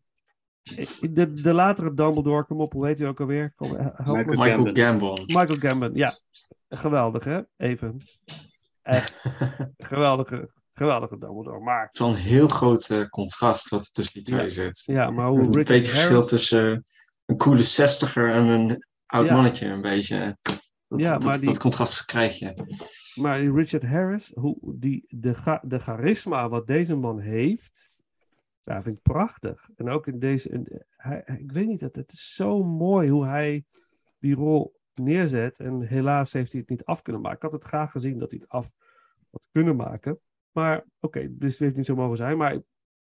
[1.10, 3.52] De, de latere Dumbledore, kom op, hoe heet hij ook alweer?
[3.56, 3.98] Kom, eh.
[3.98, 5.20] Michael Michael Gambon.
[5.26, 6.12] Michael Gambon, ja.
[6.68, 7.40] Geweldig, hè?
[7.56, 8.00] Even.
[8.82, 9.22] Echt
[9.76, 11.60] geweldige, geweldige Dumbledore.
[11.60, 14.48] Maar, Het is wel een heel groot eh, contrast wat er tussen die twee Ja.
[14.48, 14.82] zit.
[14.86, 16.28] ja, maar hoe een beetje verschil Harris...
[16.28, 16.78] tussen eh,
[17.26, 19.34] een coole zestiger en een oud Ja.
[19.34, 20.36] mannetje, een beetje.
[20.88, 22.52] Dat, Ja, dat, maar die- dat contrast krijg je.
[23.14, 27.90] Maar Richard Harris, hoe die, de, de charisma wat deze man heeft,
[28.66, 29.68] ja, vind ik prachtig.
[29.76, 30.48] En ook in deze,
[31.38, 33.64] ik weet niet, het, het is zo mooi hoe hij
[34.18, 35.58] die rol neerzet.
[35.58, 37.36] En helaas heeft hij het niet af kunnen maken.
[37.36, 38.72] Ik had het graag gezien dat hij het af
[39.30, 40.20] had kunnen maken.
[40.52, 42.36] Maar oké, dus het heeft niet zo mogen zijn.
[42.36, 42.52] Maar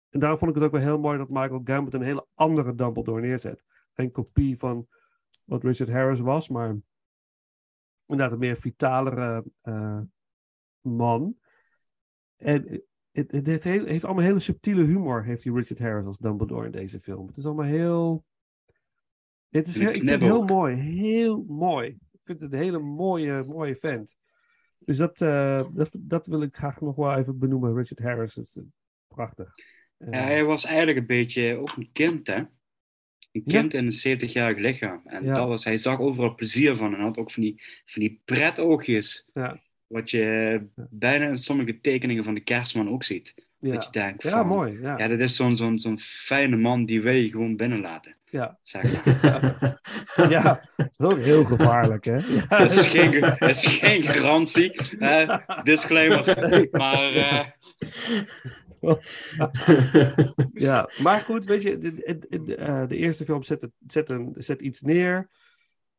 [0.10, 2.76] en daarom vond ik het ook wel heel mooi dat Michael Gambit een hele andere
[2.76, 3.64] Dumbledore neerzet.
[3.94, 4.88] Geen kopie van
[5.44, 6.76] wat Richard Harris was, maar
[8.06, 10.02] inderdaad een meer vitalere eh,
[10.82, 11.38] man.
[12.36, 12.84] En
[13.20, 16.66] het, het, het heeft, heeft allemaal hele subtiele humor, heeft die Richard Harris als Dumbledore
[16.66, 17.28] in deze film.
[17.28, 18.26] Het is allemaal heel...
[19.50, 21.88] Het is heel ik vind het heel mooi, heel mooi.
[21.88, 24.18] Ik vind het een hele mooie, mooie vent.
[24.80, 27.76] Dus dat, eh, dat, dat wil ik graag nog wel even benoemen.
[27.76, 28.64] Richard Harris, is eh,
[29.08, 29.56] prachtig.
[29.98, 32.44] Eh, hij was eigenlijk een beetje ook een kind, hè?
[33.32, 35.02] een kind in een 70-jarig lichaam.
[35.06, 35.34] En Ja.
[35.34, 39.28] dat was, hij zag overal plezier van en had ook van die, van die pretoogjes.
[39.34, 39.62] Ja.
[39.90, 43.34] Wat je bijna in sommige tekeningen van de kerstman ook ziet.
[43.36, 44.80] Dat Ja, je denkt ja van, mooi.
[44.82, 44.98] Ja.
[44.98, 48.16] ja, dat is zo'n zo'n zo'n fijne man die wil je gewoon binnenlaten.
[48.30, 48.58] Ja.
[48.64, 49.80] Zeg maar.
[50.30, 52.18] ja, dat is ook heel gevaarlijk, hè?
[52.38, 52.46] Ja.
[52.48, 54.98] Het is geen, het is geen garantie.
[55.00, 56.68] eh, disclaimer.
[56.72, 57.46] Maar eh,
[60.54, 64.10] ja, maar goed, weet je, de, de, de, eh, de eerste film zet, het, zet,
[64.10, 65.30] een, zet iets neer.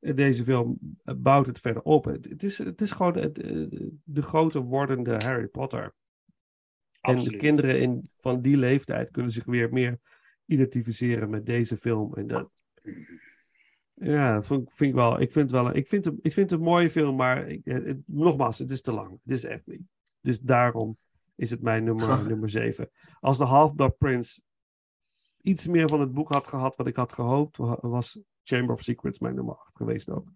[0.01, 2.05] En Deze film eh, bouwt het verder op.
[2.05, 5.83] Het, is, het is gewoon de, de, groter wordende Harry Potter.
[7.01, 7.39] En de Absoluut.
[7.39, 9.99] kinderen in, van die leeftijd kunnen zich weer meer
[10.47, 12.15] identificeren met deze film.
[12.15, 12.51] En dat,
[13.95, 15.21] ja, dat vind, vind ik wel.
[15.21, 17.85] Ik vind, wel, ik vind, het, ik vind het een mooie film, maar ik, eh,
[17.85, 19.11] het- nogmaals, het is te lang.
[19.23, 19.83] Het is echt niet.
[20.21, 20.99] Dus daarom
[21.35, 22.91] is het mijn nummer, nummer 7.
[23.21, 24.41] Als de Half-Blood Prince
[25.41, 28.21] iets meer van het boek had gehad wat ik had gehoopt, wa- was
[28.57, 30.29] Chamber of Secrets mijn nummer 8 geweest ook.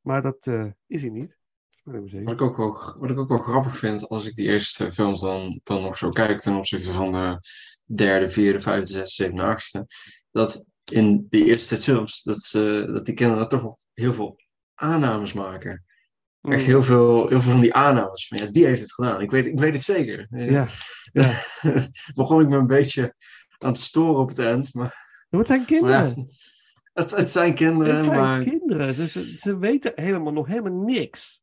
[0.00, 1.28] Maar dat eh, is hij niet.
[1.28, 2.24] Dat is mijn nummer 7.
[2.26, 5.20] Wat ik, ook wel, wat ik ook wel grappig vind als ik die eerste films
[5.20, 7.38] dan, dan nog zo kijk ten opzichte van de
[7.84, 9.86] derde, vierde, vijfde, zesde, zevende, achtste.
[10.30, 14.40] Dat in die eerste films, dat, ze, dat die kinderen toch nog heel veel
[14.74, 15.84] aannames maken.
[16.40, 16.68] Echt Mm.
[16.68, 18.26] heel veel, heel veel van die aannames.
[18.28, 19.20] Van, ja, die heeft het gedaan.
[19.20, 20.26] Ik weet, ik weet het zeker.
[20.30, 20.66] Ja,
[21.12, 21.32] ja.
[22.14, 23.14] Begon ik me een beetje
[23.58, 24.74] aan te storen op het eind.
[24.74, 26.08] Maar, Maar het zijn maar kinderen.
[26.16, 26.24] ja,
[27.00, 27.94] het, het zijn kinderen.
[27.94, 28.96] Het zijn maar kinderen.
[28.96, 31.42] Dus ze, ze weten helemaal nog helemaal niks.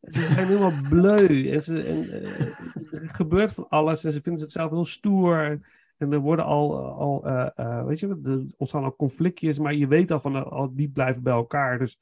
[0.00, 1.50] Ze zijn helemaal bleu.
[1.50, 4.04] En, ze, en eh, er gebeurt van alles.
[4.04, 5.60] En ze vinden zichzelf heel stoer.
[5.96, 9.58] En er worden al, al eh, eh, weet je, er ontstaan al conflictjes.
[9.58, 11.78] Maar je weet al van, al, die blijven bij elkaar.
[11.78, 12.00] Dus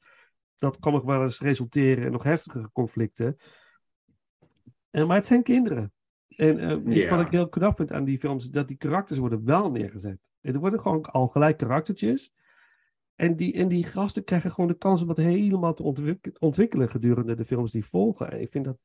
[0.57, 3.37] dat kan nog wel eens resulteren in nog heftigere conflicten.
[4.89, 5.93] En, maar het zijn kinderen.
[6.27, 9.71] En wat ik heel knap vind aan die films, is dat die karakters worden wel
[9.71, 10.17] neergezet.
[10.41, 12.33] Het worden gewoon al gelijk karaktertjes.
[13.19, 16.89] En die, en die gasten krijgen gewoon de kans om dat helemaal te ontwik- ontwikkelen
[16.89, 18.31] gedurende de films die volgen.
[18.31, 18.77] En ik vind dat,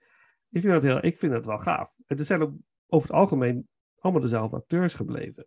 [0.51, 1.95] ik vind dat, heel, ik vind dat wel gaaf.
[2.07, 2.53] En er zijn ook
[2.87, 3.68] over het algemeen
[3.99, 5.47] allemaal dezelfde acteurs gebleven.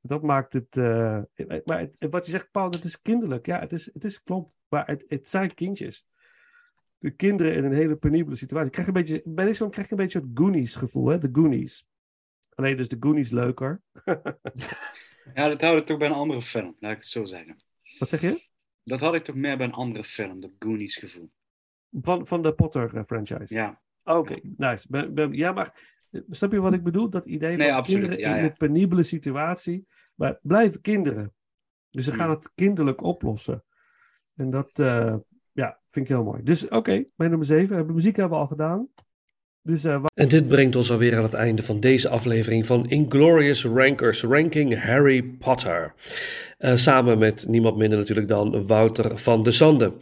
[0.00, 0.76] Dat maakt het.
[0.76, 1.20] eh,
[1.64, 3.46] maar het- wat je zegt, Paul, dat is kinderlijk.
[3.46, 4.52] Ja, het is, het is klopt.
[4.68, 6.06] Maar het, het zijn kindjes.
[6.98, 8.66] De kinderen in een hele penibele situatie.
[8.66, 11.20] Ik krijg een beetje, bij deze film krijg een beetje het Goonies gevoel?
[11.20, 11.86] De Goonies.
[12.54, 13.82] Alleen dus de Goonies leuker.
[15.34, 17.56] ja, dat had ik toch bij een andere film, laat ik het zo zeggen.
[18.00, 18.48] Wat zeg je?
[18.82, 21.30] Dat had ik toch meer bij een andere film, dat Goonies gevoel.
[21.90, 23.54] Van, van de Potter eh, franchise.
[23.54, 24.86] Ja, Oké, nice.
[25.30, 27.10] Ja, maar eh, snap je wat ik bedoel?
[27.10, 29.86] Dat idee van absoluut, kinderen ja, in een penibele situatie.
[30.14, 31.34] Maar het blijven kinderen.
[31.90, 32.34] Dus ze gaan Hmm.
[32.34, 33.64] het kinderlijk oplossen.
[34.34, 35.16] En dat eh,
[35.52, 36.42] ja, vind ik heel mooi.
[36.42, 37.86] Dus oké, mijn nummer 7.
[37.86, 38.88] De muziek hebben we al gedaan.
[39.62, 43.64] Dus, eh, en dit brengt ons alweer aan het einde van deze aflevering van Inglorious
[43.64, 45.94] Rankers Ranking Harry Potter.
[46.58, 49.92] Eh, samen met niemand minder natuurlijk dan Wouter van de Sande.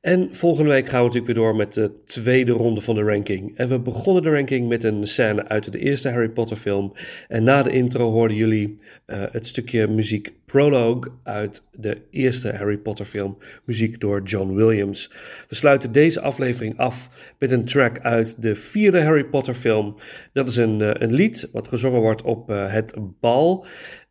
[0.00, 3.56] En volgende week gaan we natuurlijk weer door met de tweede ronde van de ranking.
[3.56, 6.92] En we begonnen de ranking met een scène uit de eerste Harry Potter film.
[7.28, 8.74] En na de intro hoorden jullie
[9.06, 13.38] eh, het stukje muziek Prologue uit de eerste Harry Potter film.
[13.64, 15.10] Muziek door John Williams.
[15.48, 19.94] We sluiten deze aflevering af met een track uit de vierde Harry Potter film.
[20.32, 23.66] Dat is een, eh, een lied wat gezongen wordt op eh, het bal.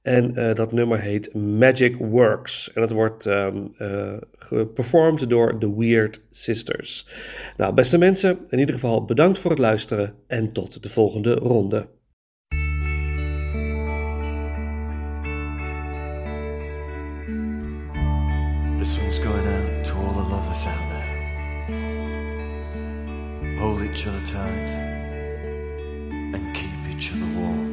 [0.08, 2.74] En eh, dat nummer heet Magic Works.
[2.74, 7.08] En dat wordt ehm eh, geperformed door The Weird Sisters.
[7.58, 11.88] Nou, beste mensen, in ieder geval bedankt voor het luisteren en tot de volgende ronde.
[18.80, 21.06] This one's going to all the lovers out there.
[23.90, 24.38] Each other
[26.34, 27.67] and keep each other warm.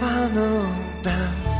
[0.00, 0.62] Final
[1.02, 1.56] dance.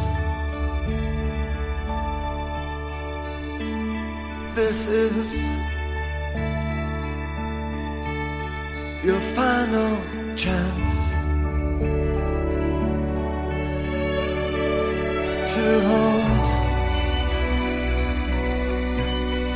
[4.55, 5.28] This is
[9.05, 9.93] your final
[10.34, 10.93] chance
[15.55, 16.47] to hold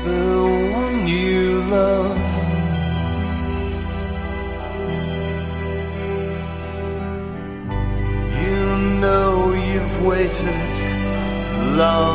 [0.05, 0.25] the
[0.73, 2.30] one you love.
[11.71, 12.10] alone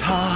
[0.00, 0.27] high.